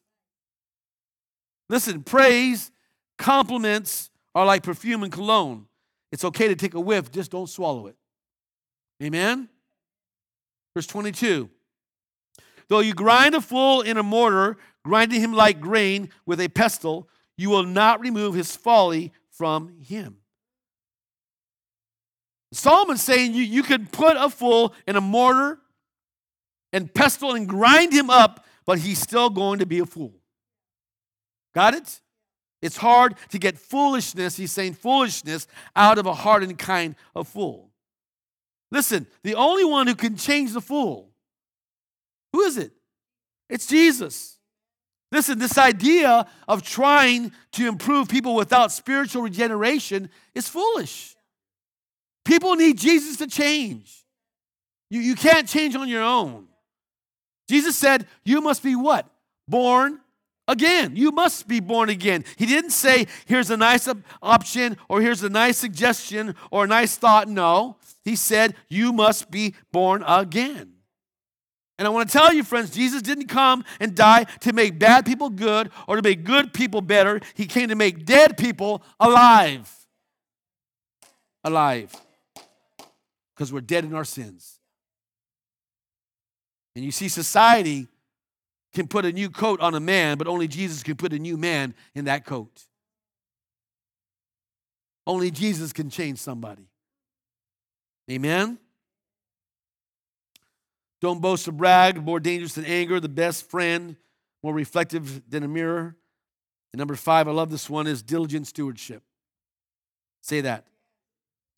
Listen, 1.70 2.02
praise, 2.02 2.72
compliments 3.18 4.10
are 4.34 4.46
like 4.46 4.64
perfume 4.64 5.04
and 5.04 5.12
cologne. 5.12 5.68
It's 6.12 6.26
okay 6.26 6.48
to 6.48 6.56
take 6.56 6.74
a 6.74 6.80
whiff, 6.80 7.12
just 7.12 7.32
don't 7.32 7.48
swallow 7.48 7.88
it. 7.88 7.96
Amen? 9.02 9.48
Verse 10.76 10.88
22 10.88 11.50
Though 12.70 12.80
you 12.80 12.94
grind 12.94 13.36
a 13.36 13.42
fool 13.42 13.82
in 13.82 13.98
a 13.98 14.04
mortar, 14.04 14.58
grinding 14.84 15.22
him 15.22 15.34
like 15.34 15.62
grain 15.62 16.10
with 16.26 16.42
a 16.42 16.50
pestle, 16.50 17.08
you 17.38 17.52
will 17.52 17.66
not 17.66 18.00
remove 18.00 18.34
his 18.34 18.56
folly 18.56 19.12
from 19.30 19.80
him. 19.80 20.18
Solomon's 22.52 23.02
saying 23.02 23.34
you, 23.34 23.44
you 23.44 23.62
could 23.62 23.92
put 23.92 24.18
a 24.18 24.30
fool 24.30 24.74
in 24.88 24.96
a 24.96 25.02
mortar 25.02 25.60
and 26.74 26.94
pestle 26.94 27.36
and 27.36 27.48
grind 27.48 27.94
him 27.94 28.10
up, 28.10 28.46
but 28.66 28.80
he's 28.80 29.00
still 29.00 29.30
going 29.30 29.60
to 29.60 29.66
be 29.66 29.80
a 29.80 29.86
fool. 29.86 30.16
Got 31.54 31.76
it? 31.76 32.02
It's 32.62 32.78
hard 32.78 33.16
to 33.30 33.38
get 33.38 33.58
foolishness, 33.58 34.36
he's 34.36 34.52
saying 34.52 34.74
foolishness, 34.74 35.48
out 35.76 35.98
of 35.98 36.06
a 36.06 36.14
hardened 36.14 36.58
kind 36.58 36.96
of 37.16 37.28
fool. 37.28 37.70
Listen, 38.72 39.06
the 39.24 39.36
only 39.36 39.64
one 39.64 39.86
who 39.86 39.96
can 39.96 40.18
change 40.18 40.54
the 40.54 40.62
fool, 40.62 41.12
who 42.32 42.42
is 42.42 42.58
it? 42.58 42.72
It's 43.50 43.68
Jesus. 43.68 44.40
Listen, 45.12 45.38
this 45.38 45.60
idea 45.60 46.26
of 46.48 46.64
trying 46.64 47.32
to 47.52 47.68
improve 47.68 48.10
people 48.10 48.34
without 48.34 48.72
spiritual 48.72 49.22
regeneration 49.22 50.10
is 50.34 50.50
foolish. 50.50 51.16
People 52.26 52.56
need 52.56 52.80
Jesus 52.80 53.18
to 53.18 53.28
change. 53.28 54.06
You, 54.90 55.02
you 55.02 55.16
can't 55.16 55.48
change 55.48 55.76
on 55.76 55.88
your 55.88 56.02
own. 56.02 56.48
Jesus 57.54 57.76
said, 57.76 58.08
You 58.26 58.42
must 58.42 58.64
be 58.64 58.76
what? 58.76 59.08
Born 59.48 60.00
again. 60.48 60.96
You 60.96 61.12
must 61.12 61.48
be 61.48 61.60
born 61.60 61.90
again. 61.90 62.26
He 62.36 62.48
didn't 62.48 62.72
say, 62.72 63.06
Here's 63.28 63.52
a 63.52 63.58
nice 63.58 63.88
option 64.24 64.76
or 64.90 65.02
here's 65.02 65.22
a 65.22 65.30
nice 65.30 65.60
suggestion 65.60 66.34
or 66.50 66.64
a 66.64 66.68
nice 66.68 66.98
thought. 66.98 67.28
No. 67.28 67.78
He 68.04 68.16
said, 68.16 68.56
You 68.70 68.92
must 68.92 69.30
be 69.30 69.54
born 69.72 70.04
again. 70.08 70.72
And 71.78 71.88
I 71.88 71.92
want 71.92 72.10
to 72.10 72.18
tell 72.18 72.34
you, 72.34 72.44
friends, 72.44 72.72
Jesus 72.72 73.04
didn't 73.04 73.28
come 73.28 73.64
and 73.80 73.94
die 73.94 74.24
to 74.40 74.52
make 74.52 74.80
bad 74.80 75.06
people 75.06 75.30
good 75.30 75.70
or 75.88 75.98
to 75.98 76.02
make 76.02 76.24
good 76.24 76.56
people 76.56 76.82
better. 76.82 77.22
He 77.36 77.46
came 77.46 77.70
to 77.70 77.76
make 77.76 78.04
dead 78.04 78.36
people 78.36 78.82
alive. 79.00 79.72
Alive. 81.44 81.94
Because 83.36 83.54
we're 83.54 83.62
dead 83.62 83.86
in 83.86 83.94
our 83.94 84.06
sins. 84.06 84.60
And 86.76 86.84
you 86.84 86.92
see, 86.92 87.08
society 87.08 87.88
can 88.74 88.88
put 88.88 89.06
a 89.06 89.12
new 89.12 89.30
coat 89.30 89.62
on 89.62 89.76
a 89.76 89.80
man, 89.80 90.18
but 90.18 90.28
only 90.28 90.48
Jesus 90.48 90.82
can 90.82 90.96
put 90.96 91.14
a 91.14 91.20
new 91.20 91.38
man 91.38 91.76
in 91.94 92.06
that 92.06 92.26
coat. 92.26 92.64
Only 95.06 95.32
Jesus 95.32 95.74
can 95.74 95.90
change 95.90 96.20
somebody. 96.20 96.68
Amen? 98.10 98.58
Don't 101.02 101.22
boast 101.22 101.48
or 101.48 101.52
brag, 101.52 102.02
more 102.02 102.20
dangerous 102.20 102.54
than 102.56 102.66
anger, 102.66 103.00
the 103.00 103.10
best 103.10 103.50
friend, 103.50 103.96
more 104.42 104.54
reflective 104.54 105.30
than 105.30 105.44
a 105.44 105.48
mirror. 105.48 105.96
And 106.72 106.80
number 106.80 106.96
five, 106.96 107.28
I 107.28 107.32
love 107.32 107.52
this 107.52 107.70
one, 107.70 107.88
is 107.88 108.02
diligent 108.02 108.48
stewardship. 108.48 109.04
Say 110.22 110.42
that. 110.42 110.66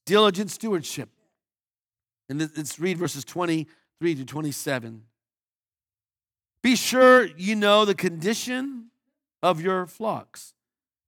Diligent 0.06 0.52
stewardship. 0.52 1.10
And 2.28 2.40
let's 2.40 2.80
read 2.80 2.98
verses 2.98 3.24
20 3.24 3.68
3 4.00 4.16
to 4.16 4.26
27. 4.26 5.04
Be 6.62 6.76
sure 6.76 7.26
you 7.38 7.56
know 7.56 7.86
the 7.86 7.96
condition 7.96 8.88
of 9.44 9.62
your 9.62 9.86
flocks. 9.86 10.54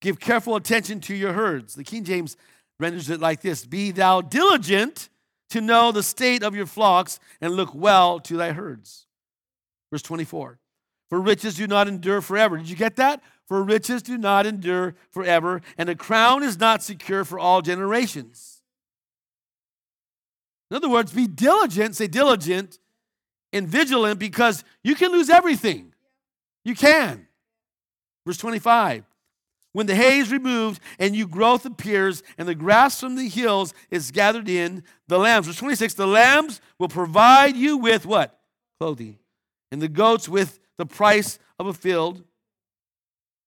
Give 0.02 0.20
careful 0.20 0.56
attention 0.56 1.00
to 1.02 1.16
your 1.16 1.34
herds. 1.34 1.76
The 1.76 1.84
King 1.84 2.04
James 2.04 2.38
renders 2.80 3.10
it 3.10 3.20
like 3.20 3.42
this 3.42 3.66
Be 3.66 3.92
thou 3.92 4.22
diligent 4.22 5.10
to 5.50 5.62
know 5.62 5.92
the 5.92 6.04
state 6.04 6.44
of 6.44 6.56
your 6.56 6.66
flocks 6.66 7.20
and 7.42 7.54
look 7.54 7.74
well 7.74 8.20
to 8.20 8.38
thy 8.38 8.52
herds. 8.52 9.08
Verse 9.92 10.02
24. 10.02 10.60
For 11.10 11.22
riches 11.22 11.56
do 11.56 11.68
not 11.68 11.88
endure 11.88 12.22
forever. 12.22 12.58
Did 12.58 12.70
you 12.70 12.76
get 12.76 12.98
that? 12.98 13.24
For 13.48 13.64
riches 13.64 14.02
do 14.02 14.18
not 14.18 14.46
endure 14.46 14.96
forever, 15.10 15.62
and 15.78 15.88
a 15.88 15.96
crown 15.96 16.44
is 16.44 16.60
not 16.60 16.84
secure 16.84 17.24
for 17.24 17.40
all 17.40 17.62
generations. 17.62 18.57
In 20.70 20.78
other 20.78 20.90
words, 20.90 21.14
be 21.14 21.28
diligent, 21.28 21.96
say 21.96 22.08
diligent 22.08 22.80
and 23.54 23.68
vigilant 23.68 24.20
because 24.20 24.64
you 24.84 24.96
can 24.96 25.12
lose 25.12 25.30
everything. 25.30 25.94
You 26.66 26.76
can. 26.76 27.28
Verse 28.26 28.38
25. 28.38 29.06
When 29.74 29.86
the 29.86 29.96
hay 29.96 30.20
is 30.20 30.32
removed 30.32 30.82
and 30.98 31.12
new 31.12 31.28
growth 31.28 31.66
appears 31.66 32.24
and 32.38 32.48
the 32.48 32.56
grass 32.56 33.00
from 33.00 33.16
the 33.16 33.30
hills 33.30 33.74
is 33.92 34.12
gathered 34.12 34.50
in, 34.50 34.84
the 35.08 35.20
lambs, 35.20 35.48
verse 35.48 35.58
26, 35.58 35.94
the 35.94 36.08
lambs 36.08 36.62
will 36.80 36.88
provide 36.88 37.56
you 37.56 37.78
with 37.78 38.06
what? 38.06 38.40
Clothing. 38.80 39.20
And 39.72 39.82
the 39.82 39.88
goats 39.88 40.28
with 40.28 40.60
the 40.78 40.86
price 40.86 41.40
of 41.60 41.68
a 41.68 41.74
field. 41.74 42.24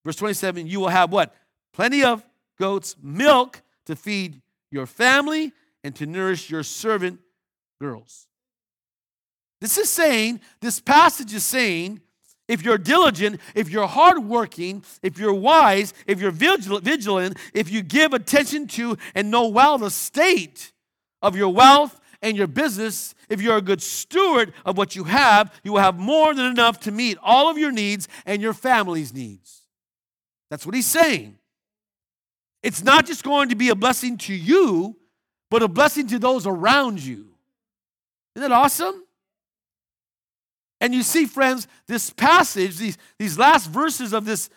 Verse 0.04 0.16
27, 0.16 0.66
you 0.66 0.80
will 0.80 0.88
have 0.88 1.12
what? 1.12 1.34
Plenty 1.72 2.04
of 2.04 2.24
goats, 2.58 2.96
milk 3.02 3.62
to 3.86 3.96
feed 3.96 4.40
your 4.70 4.86
family 4.86 5.52
and 5.84 5.94
to 5.96 6.06
nourish 6.06 6.50
your 6.50 6.62
servant 6.62 7.20
girls. 7.80 8.26
This 9.60 9.78
is 9.78 9.90
saying, 9.90 10.40
this 10.60 10.80
passage 10.80 11.34
is 11.34 11.44
saying, 11.44 12.00
if 12.48 12.64
you're 12.64 12.78
diligent, 12.78 13.40
if 13.54 13.70
you're 13.70 13.86
hardworking, 13.86 14.82
if 15.02 15.18
you're 15.18 15.32
wise, 15.32 15.94
if 16.06 16.20
you're 16.20 16.32
vigilant, 16.32 17.38
if 17.54 17.70
you 17.70 17.82
give 17.82 18.12
attention 18.12 18.66
to 18.68 18.96
and 19.14 19.30
know 19.30 19.46
well 19.48 19.78
the 19.78 19.90
state 19.90 20.72
of 21.22 21.36
your 21.36 21.50
wealth 21.50 22.00
and 22.22 22.36
your 22.36 22.48
business, 22.48 23.14
if 23.28 23.40
you're 23.40 23.58
a 23.58 23.62
good 23.62 23.80
steward 23.80 24.52
of 24.66 24.76
what 24.76 24.96
you 24.96 25.04
have, 25.04 25.54
you 25.62 25.72
will 25.72 25.80
have 25.80 25.96
more 25.98 26.34
than 26.34 26.46
enough 26.46 26.80
to 26.80 26.90
meet 26.90 27.16
all 27.22 27.48
of 27.48 27.56
your 27.56 27.70
needs 27.70 28.08
and 28.26 28.42
your 28.42 28.52
family's 28.52 29.14
needs. 29.14 29.62
That's 30.50 30.66
what 30.66 30.74
he's 30.74 30.86
saying. 30.86 31.38
It's 32.62 32.82
not 32.82 33.06
just 33.06 33.22
going 33.22 33.50
to 33.50 33.54
be 33.54 33.68
a 33.68 33.76
blessing 33.76 34.18
to 34.18 34.34
you, 34.34 34.96
but 35.50 35.62
a 35.62 35.68
blessing 35.68 36.06
to 36.08 36.18
those 36.18 36.46
around 36.46 37.02
you. 37.02 37.26
Isn't 38.36 38.48
that 38.48 38.52
awesome? 38.52 39.04
And 40.80 40.94
you 40.94 41.02
see, 41.02 41.26
friends, 41.26 41.68
this 41.86 42.10
passage, 42.10 42.78
these, 42.78 42.96
these 43.18 43.38
last 43.38 43.68
verses 43.68 44.14
of 44.14 44.24
this 44.24 44.48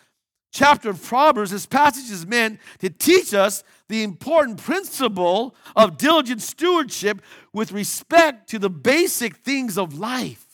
chapter 0.52 0.88
of 0.88 1.02
Proverbs, 1.02 1.50
this 1.50 1.66
passage 1.66 2.10
is 2.10 2.26
meant 2.26 2.60
to 2.78 2.88
teach 2.88 3.34
us 3.34 3.64
the 3.88 4.02
important 4.02 4.62
principle 4.62 5.54
of 5.76 5.98
diligent 5.98 6.40
stewardship 6.40 7.20
with 7.52 7.72
respect 7.72 8.48
to 8.50 8.58
the 8.58 8.70
basic 8.70 9.36
things 9.36 9.76
of 9.76 9.98
life. 9.98 10.46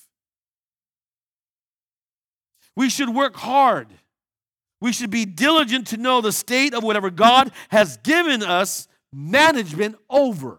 We 2.74 2.88
should 2.88 3.10
work 3.10 3.36
hard. 3.36 3.88
We 4.80 4.92
should 4.92 5.10
be 5.10 5.26
diligent 5.26 5.88
to 5.88 5.98
know 5.98 6.22
the 6.22 6.32
state 6.32 6.72
of 6.72 6.82
whatever 6.82 7.10
God 7.10 7.52
has 7.68 7.98
given 7.98 8.42
us 8.42 8.88
management 9.12 9.96
over. 10.08 10.58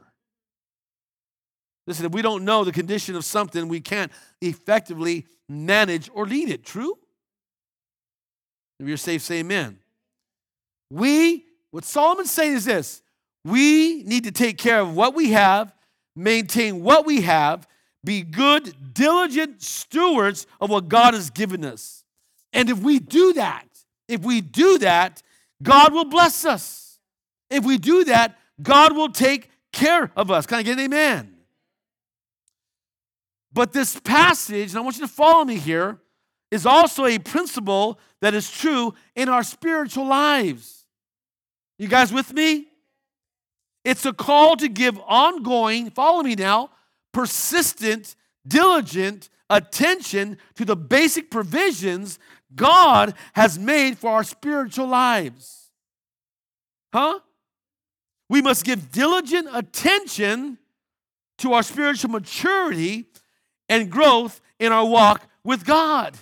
Listen, 1.87 2.05
if 2.05 2.11
we 2.11 2.21
don't 2.21 2.45
know 2.45 2.63
the 2.63 2.71
condition 2.71 3.15
of 3.15 3.25
something, 3.25 3.67
we 3.67 3.81
can't 3.81 4.11
effectively 4.39 5.25
manage 5.49 6.09
or 6.13 6.25
lead 6.25 6.49
it. 6.49 6.63
True? 6.63 6.97
If 8.79 8.87
you're 8.87 8.97
safe, 8.97 9.21
say 9.21 9.39
amen. 9.39 9.79
We, 10.89 11.45
what 11.71 11.85
Solomon's 11.85 12.31
saying 12.31 12.53
is 12.53 12.65
this 12.65 13.01
we 13.43 14.03
need 14.03 14.23
to 14.25 14.31
take 14.31 14.57
care 14.57 14.79
of 14.79 14.95
what 14.95 15.15
we 15.15 15.31
have, 15.31 15.73
maintain 16.15 16.83
what 16.83 17.05
we 17.05 17.21
have, 17.21 17.67
be 18.03 18.21
good, 18.21 18.93
diligent 18.93 19.61
stewards 19.61 20.47
of 20.59 20.69
what 20.69 20.89
God 20.89 21.13
has 21.13 21.29
given 21.29 21.63
us. 21.63 22.03
And 22.53 22.69
if 22.69 22.79
we 22.79 22.99
do 22.99 23.33
that, 23.33 23.67
if 24.07 24.21
we 24.21 24.41
do 24.41 24.77
that, 24.79 25.21
God 25.63 25.93
will 25.93 26.05
bless 26.05 26.45
us. 26.45 26.99
If 27.49 27.65
we 27.65 27.77
do 27.77 28.03
that, 28.05 28.37
God 28.61 28.95
will 28.95 29.09
take 29.09 29.49
care 29.71 30.11
of 30.15 30.29
us. 30.29 30.45
Can 30.45 30.59
I 30.59 30.63
get 30.63 30.77
an 30.77 30.85
amen? 30.85 31.33
But 33.53 33.73
this 33.73 33.99
passage, 33.99 34.71
and 34.71 34.77
I 34.77 34.81
want 34.81 34.95
you 34.97 35.01
to 35.01 35.11
follow 35.11 35.43
me 35.43 35.57
here, 35.57 35.99
is 36.51 36.65
also 36.65 37.05
a 37.05 37.17
principle 37.17 37.99
that 38.21 38.33
is 38.33 38.49
true 38.49 38.93
in 39.15 39.29
our 39.29 39.43
spiritual 39.43 40.05
lives. 40.05 40.85
You 41.77 41.87
guys 41.87 42.13
with 42.13 42.33
me? 42.33 42.67
It's 43.83 44.05
a 44.05 44.13
call 44.13 44.55
to 44.57 44.67
give 44.67 44.99
ongoing, 45.07 45.89
follow 45.89 46.21
me 46.21 46.35
now, 46.35 46.69
persistent, 47.11 48.15
diligent 48.47 49.29
attention 49.49 50.37
to 50.55 50.65
the 50.65 50.75
basic 50.75 51.31
provisions 51.31 52.19
God 52.55 53.13
has 53.33 53.57
made 53.57 53.97
for 53.97 54.11
our 54.11 54.23
spiritual 54.23 54.87
lives. 54.87 55.71
Huh? 56.93 57.19
We 58.31 58.41
must 58.41 58.63
give 58.63 58.93
diligent 58.93 59.49
attention 59.51 60.57
to 61.39 61.51
our 61.51 61.63
spiritual 61.63 62.11
maturity 62.11 63.07
and 63.67 63.91
growth 63.91 64.39
in 64.57 64.71
our 64.71 64.85
walk 64.85 65.27
with 65.43 65.65
God. 65.65 66.17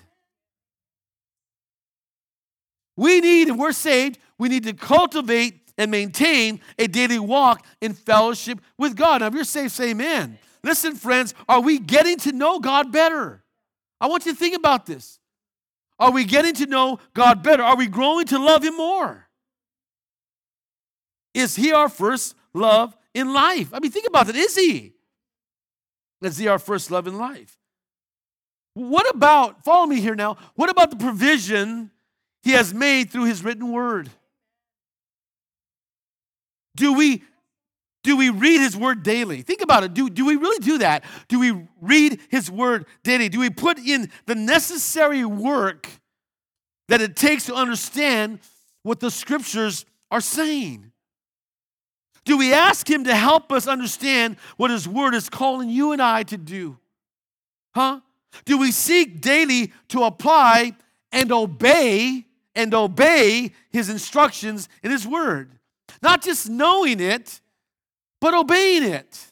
We 2.97 3.21
need, 3.21 3.49
if 3.49 3.55
we're 3.55 3.73
saved, 3.73 4.17
we 4.39 4.49
need 4.49 4.63
to 4.63 4.73
cultivate 4.73 5.71
and 5.77 5.91
maintain 5.91 6.61
a 6.79 6.87
daily 6.87 7.19
walk 7.19 7.63
in 7.79 7.93
fellowship 7.93 8.59
with 8.75 8.95
God. 8.95 9.21
Now, 9.21 9.27
if 9.27 9.35
you're 9.35 9.43
saved, 9.43 9.73
say 9.73 9.91
amen. 9.91 10.39
Listen, 10.63 10.95
friends, 10.95 11.35
are 11.47 11.61
we 11.61 11.77
getting 11.77 12.17
to 12.17 12.31
know 12.31 12.59
God 12.59 12.91
better? 12.91 13.43
I 14.01 14.07
want 14.07 14.25
you 14.25 14.31
to 14.31 14.37
think 14.39 14.55
about 14.55 14.87
this. 14.87 15.19
Are 15.99 16.09
we 16.09 16.25
getting 16.25 16.55
to 16.55 16.65
know 16.65 16.97
God 17.13 17.43
better? 17.43 17.61
Are 17.61 17.77
we 17.77 17.85
growing 17.85 18.25
to 18.25 18.39
love 18.39 18.63
Him 18.63 18.77
more? 18.77 19.28
Is 21.33 21.55
He 21.55 21.71
our 21.71 21.89
first 21.89 22.35
love 22.53 22.95
in 23.13 23.33
life? 23.33 23.73
I 23.73 23.79
mean, 23.79 23.91
think 23.91 24.07
about 24.07 24.29
it. 24.29 24.35
Is 24.35 24.55
He? 24.55 24.93
Is 26.21 26.37
He 26.37 26.47
our 26.47 26.59
first 26.59 26.91
love 26.91 27.07
in 27.07 27.17
life? 27.17 27.57
What 28.73 29.09
about, 29.13 29.63
follow 29.63 29.85
me 29.85 29.99
here 29.99 30.15
now, 30.15 30.37
what 30.55 30.69
about 30.69 30.91
the 30.91 30.97
provision 30.97 31.91
He 32.43 32.51
has 32.51 32.73
made 32.73 33.11
through 33.11 33.25
His 33.25 33.43
written 33.43 33.71
word? 33.71 34.09
Do 36.75 36.93
we 36.93 37.23
do 38.03 38.15
we 38.15 38.29
read 38.29 38.61
his 38.61 38.77
word 38.77 39.03
daily? 39.03 39.41
Think 39.41 39.61
about 39.61 39.83
it. 39.83 39.93
Do, 39.93 40.09
do 40.09 40.25
we 40.25 40.35
really 40.35 40.59
do 40.65 40.77
that? 40.77 41.03
Do 41.27 41.39
we 41.39 41.67
read 41.81 42.19
his 42.29 42.49
word 42.49 42.85
daily? 43.03 43.27
Do 43.27 43.39
we 43.39 43.49
put 43.49 43.77
in 43.77 44.09
the 44.25 44.35
necessary 44.35 45.25
work 45.25 45.87
that 46.87 47.01
it 47.01 47.15
takes 47.15 47.45
to 47.47 47.55
understand 47.55 48.39
what 48.83 49.01
the 49.01 49.11
scriptures 49.11 49.85
are 50.09 50.21
saying? 50.21 50.88
Do 52.29 52.37
we 52.37 52.53
ask 52.53 52.87
him 52.87 53.05
to 53.05 53.15
help 53.15 53.51
us 53.51 53.67
understand 53.67 54.37
what 54.55 54.69
his 54.69 54.87
word 54.87 55.15
is 55.15 55.29
calling 55.29 55.67
you 55.67 55.93
and 55.93 55.99
I 55.99 56.21
to 56.21 56.37
do? 56.37 56.77
Huh? 57.73 58.01
Do 58.45 58.59
we 58.59 58.71
seek 58.71 59.19
daily 59.19 59.73
to 59.87 60.03
apply 60.03 60.75
and 61.11 61.31
obey 61.31 62.27
and 62.53 62.71
obey 62.75 63.51
his 63.71 63.89
instructions 63.89 64.69
in 64.83 64.91
his 64.91 65.07
word? 65.07 65.49
Not 66.03 66.21
just 66.21 66.47
knowing 66.47 66.99
it, 66.99 67.41
but 68.21 68.35
obeying 68.35 68.83
it. 68.83 69.31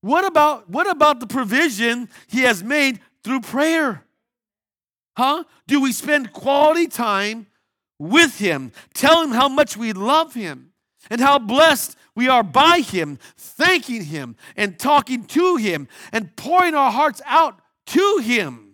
What 0.00 0.24
about, 0.24 0.70
what 0.70 0.88
about 0.88 1.20
the 1.20 1.26
provision 1.26 2.08
he 2.26 2.40
has 2.40 2.64
made 2.64 3.00
through 3.22 3.42
prayer? 3.42 4.02
Huh? 5.14 5.44
Do 5.66 5.82
we 5.82 5.92
spend 5.92 6.32
quality 6.32 6.86
time 6.86 7.48
with 7.98 8.38
him, 8.38 8.72
tell 8.94 9.22
him 9.22 9.32
how 9.32 9.50
much 9.50 9.76
we 9.76 9.92
love 9.92 10.32
him 10.32 10.72
and 11.10 11.20
how 11.20 11.38
blessed 11.38 11.96
we 12.14 12.28
are 12.28 12.42
by 12.42 12.80
him, 12.80 13.18
thanking 13.36 14.04
him 14.04 14.36
and 14.56 14.78
talking 14.78 15.24
to 15.24 15.56
him 15.56 15.88
and 16.12 16.34
pouring 16.36 16.74
our 16.74 16.90
hearts 16.90 17.20
out 17.26 17.60
to 17.86 18.18
him? 18.22 18.66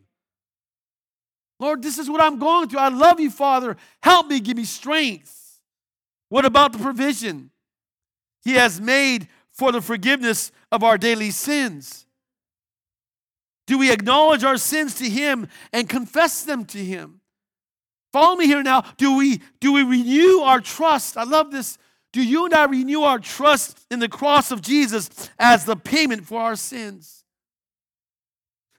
Lord, 1.58 1.82
this 1.82 1.98
is 1.98 2.10
what 2.10 2.20
I'm 2.20 2.38
going 2.38 2.68
through. 2.68 2.80
I 2.80 2.88
love 2.88 3.20
you, 3.20 3.30
Father. 3.30 3.76
Help 4.02 4.26
me, 4.26 4.40
give 4.40 4.56
me 4.56 4.64
strength. 4.64 5.60
What 6.28 6.44
about 6.44 6.72
the 6.72 6.78
provision 6.78 7.50
He 8.42 8.54
has 8.54 8.80
made 8.80 9.28
for 9.52 9.70
the 9.70 9.80
forgiveness 9.80 10.50
of 10.72 10.82
our 10.82 10.98
daily 10.98 11.30
sins? 11.30 12.06
Do 13.66 13.78
we 13.78 13.92
acknowledge 13.92 14.42
our 14.42 14.56
sins 14.56 14.94
to 14.96 15.08
Him 15.08 15.46
and 15.72 15.88
confess 15.88 16.42
them 16.42 16.64
to 16.64 16.78
Him? 16.78 17.20
Follow 18.12 18.34
me 18.34 18.46
here 18.46 18.62
now. 18.62 18.82
Do 18.96 19.16
we, 19.16 19.40
do 19.60 19.72
we 19.72 19.82
renew 19.82 20.40
our 20.40 20.60
trust? 20.60 21.16
I 21.16 21.24
love 21.24 21.50
this. 21.50 21.78
Do 22.12 22.22
you 22.22 22.44
and 22.44 22.54
I 22.54 22.66
renew 22.66 23.02
our 23.02 23.18
trust 23.18 23.78
in 23.90 23.98
the 23.98 24.08
cross 24.08 24.50
of 24.50 24.60
Jesus 24.60 25.30
as 25.38 25.64
the 25.64 25.76
payment 25.76 26.26
for 26.26 26.40
our 26.40 26.56
sins? 26.56 27.24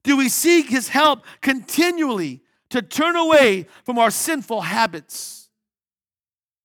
Do 0.04 0.18
we 0.18 0.30
seek 0.30 0.70
His 0.70 0.90
help 0.90 1.26
continually 1.42 2.42
to 2.70 2.82
turn 2.82 3.16
away 3.16 3.68
from 3.86 3.98
our 3.98 4.12
sinful 4.12 4.62
habits? 4.62 5.50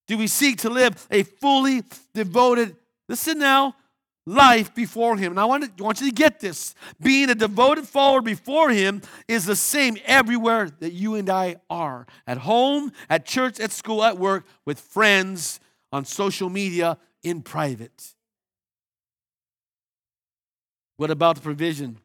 Do 0.07 0.19
we 0.19 0.27
seek 0.27 0.59
to 0.59 0.71
live 0.71 1.07
a 1.11 1.23
fully 1.23 1.85
devoted, 2.15 2.77
listen 3.09 3.39
now, 3.39 3.77
life 4.27 4.75
before 4.75 5.17
Him? 5.17 5.33
And 5.33 5.41
I 5.41 5.45
want, 5.47 5.65
to, 5.65 5.83
I 5.83 5.87
want 5.87 6.01
you 6.01 6.09
to 6.09 6.15
get 6.15 6.41
this. 6.41 6.75
Being 7.01 7.31
a 7.31 7.35
devoted 7.35 7.87
follower 7.87 8.21
before 8.21 8.71
Him 8.71 9.01
is 9.27 9.47
the 9.47 9.57
same 9.57 9.97
everywhere 10.05 10.71
that 10.81 10.93
you 10.93 11.15
and 11.15 11.31
I 11.31 11.57
are 11.71 12.07
at 12.27 12.39
home, 12.39 12.93
at 13.09 13.25
church, 13.25 13.61
at 13.61 13.73
school, 13.73 14.03
at 14.03 14.19
work, 14.19 14.47
with 14.65 14.81
friends, 14.81 15.61
on 15.93 16.05
social 16.05 16.51
media, 16.51 16.99
in 17.23 17.43
private. 17.43 18.15
What 20.97 21.11
about 21.11 21.37
the 21.37 21.43
provision 21.43 21.99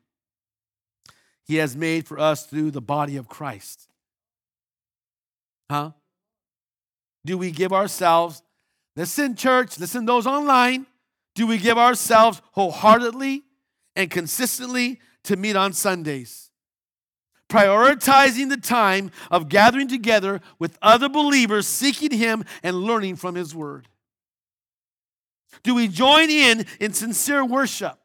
He 1.46 1.58
has 1.58 1.76
made 1.76 2.08
for 2.08 2.19
us 2.19 2.46
through 2.46 2.72
the 2.72 2.82
body 2.82 3.17
of 3.17 3.28
Christ? 3.28 3.88
Huh? 5.69 5.91
do 7.26 7.38
we 7.38 7.52
give 7.52 7.72
ourselves, 7.72 8.41
listen, 8.96 9.36
church, 9.36 9.80
listen, 9.80 10.06
those 10.06 10.28
online, 10.28 10.86
do 11.36 11.48
we 11.48 11.58
give 11.58 11.78
ourselves 11.78 12.41
wholeheartedly 12.52 13.43
and 13.96 14.12
consistently 14.12 15.00
to 15.24 15.36
meet 15.36 15.56
on 15.56 15.74
Sundays? 15.74 16.52
Prioritizing 17.54 18.50
the 18.50 18.58
time 18.58 19.12
of 19.30 19.48
gathering 19.48 19.88
together 19.88 20.42
with 20.58 20.76
other 20.82 21.08
believers, 21.08 21.68
seeking 21.68 22.10
Him 22.10 22.44
and 22.63 22.78
learning 22.78 23.16
from 23.16 23.36
His 23.36 23.54
Word. 23.54 23.88
Do 25.62 25.76
we 25.76 25.88
join 25.88 26.32
in 26.32 26.66
in 26.80 26.94
sincere 26.94 27.46
worship? 27.46 28.00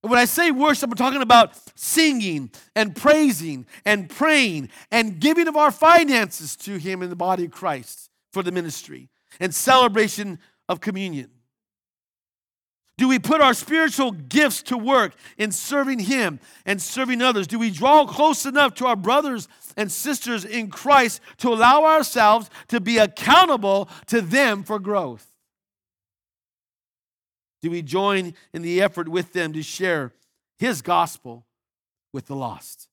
When 0.00 0.18
I 0.18 0.24
say 0.24 0.50
worship, 0.50 0.90
I'm 0.90 0.96
talking 0.96 1.22
about 1.22 1.52
singing 1.78 2.50
and 2.74 2.96
praising 2.96 3.64
and 3.84 4.10
praying 4.10 4.70
and 4.90 5.20
giving 5.20 5.46
of 5.46 5.56
our 5.56 5.70
finances 5.70 6.56
to 6.56 6.78
Him 6.78 7.02
in 7.02 7.10
the 7.10 7.16
body 7.16 7.44
of 7.44 7.52
Christ 7.52 8.10
for 8.32 8.42
the 8.42 8.50
ministry 8.50 9.08
and 9.38 9.54
celebration 9.54 10.40
of 10.68 10.80
communion. 10.80 11.30
Do 12.98 13.08
we 13.08 13.18
put 13.18 13.42
our 13.42 13.52
spiritual 13.52 14.12
gifts 14.12 14.62
to 14.64 14.78
work 14.78 15.14
in 15.36 15.52
serving 15.52 16.00
Him 16.00 16.40
and 16.64 16.80
serving 16.80 17.20
others? 17.20 17.46
Do 17.46 17.58
we 17.58 17.70
draw 17.70 18.06
close 18.06 18.46
enough 18.46 18.74
to 18.76 18.86
our 18.86 18.96
brothers 18.96 19.48
and 19.76 19.92
sisters 19.92 20.44
in 20.46 20.70
Christ 20.70 21.20
to 21.38 21.50
allow 21.50 21.84
ourselves 21.84 22.48
to 22.68 22.80
be 22.80 22.96
accountable 22.96 23.90
to 24.06 24.22
them 24.22 24.62
for 24.62 24.78
growth? 24.78 25.26
Do 27.60 27.70
we 27.70 27.82
join 27.82 28.34
in 28.54 28.62
the 28.62 28.80
effort 28.80 29.08
with 29.08 29.34
them 29.34 29.52
to 29.52 29.62
share 29.62 30.12
his 30.58 30.80
gospel 30.80 31.44
with 32.14 32.26
the 32.26 32.36
lost? 32.36 32.88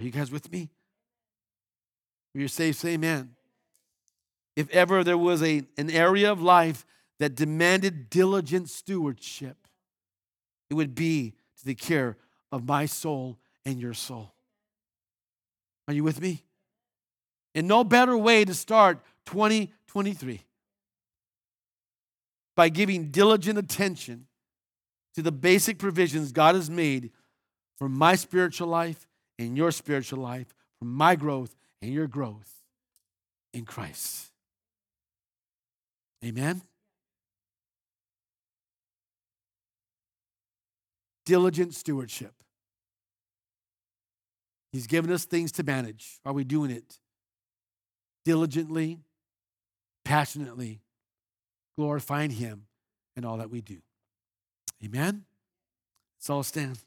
Are 0.00 0.04
you 0.04 0.10
guys 0.10 0.30
with 0.30 0.50
me? 0.50 0.70
If 2.34 2.40
you're 2.40 2.48
saved, 2.48 2.78
say 2.78 2.94
amen. 2.94 3.34
If 4.56 4.70
ever 4.70 5.04
there 5.04 5.18
was 5.18 5.42
a, 5.42 5.64
an 5.76 5.90
area 5.90 6.32
of 6.32 6.40
life 6.40 6.86
that 7.22 7.36
demanded 7.36 8.10
diligent 8.10 8.68
stewardship, 8.68 9.56
it 10.68 10.74
would 10.74 10.92
be 10.92 11.34
to 11.56 11.64
the 11.64 11.74
care 11.76 12.16
of 12.50 12.66
my 12.66 12.84
soul 12.84 13.38
and 13.64 13.80
your 13.80 13.94
soul. 13.94 14.34
Are 15.86 15.94
you 15.94 16.02
with 16.02 16.20
me? 16.20 16.42
And 17.54 17.68
no 17.68 17.84
better 17.84 18.18
way 18.18 18.44
to 18.44 18.52
start 18.54 19.04
2023 19.26 20.40
by 22.56 22.68
giving 22.68 23.12
diligent 23.12 23.56
attention 23.56 24.26
to 25.14 25.22
the 25.22 25.30
basic 25.30 25.78
provisions 25.78 26.32
God 26.32 26.56
has 26.56 26.68
made 26.68 27.12
for 27.78 27.88
my 27.88 28.16
spiritual 28.16 28.66
life 28.66 29.06
and 29.38 29.56
your 29.56 29.70
spiritual 29.70 30.18
life, 30.18 30.52
for 30.80 30.86
my 30.86 31.14
growth 31.14 31.54
and 31.80 31.92
your 31.92 32.08
growth 32.08 32.50
in 33.54 33.64
Christ. 33.64 34.32
Amen. 36.24 36.62
Diligent 41.24 41.74
stewardship. 41.74 42.34
He's 44.72 44.86
given 44.86 45.12
us 45.12 45.24
things 45.24 45.52
to 45.52 45.62
manage. 45.62 46.18
Are 46.24 46.32
we 46.32 46.44
doing 46.44 46.70
it 46.70 46.98
diligently, 48.24 48.98
passionately, 50.04 50.80
glorifying 51.76 52.30
Him 52.30 52.66
in 53.16 53.24
all 53.24 53.36
that 53.36 53.50
we 53.50 53.60
do? 53.60 53.78
Amen. 54.84 55.24
Let's 56.18 56.30
all 56.30 56.42
stand. 56.42 56.78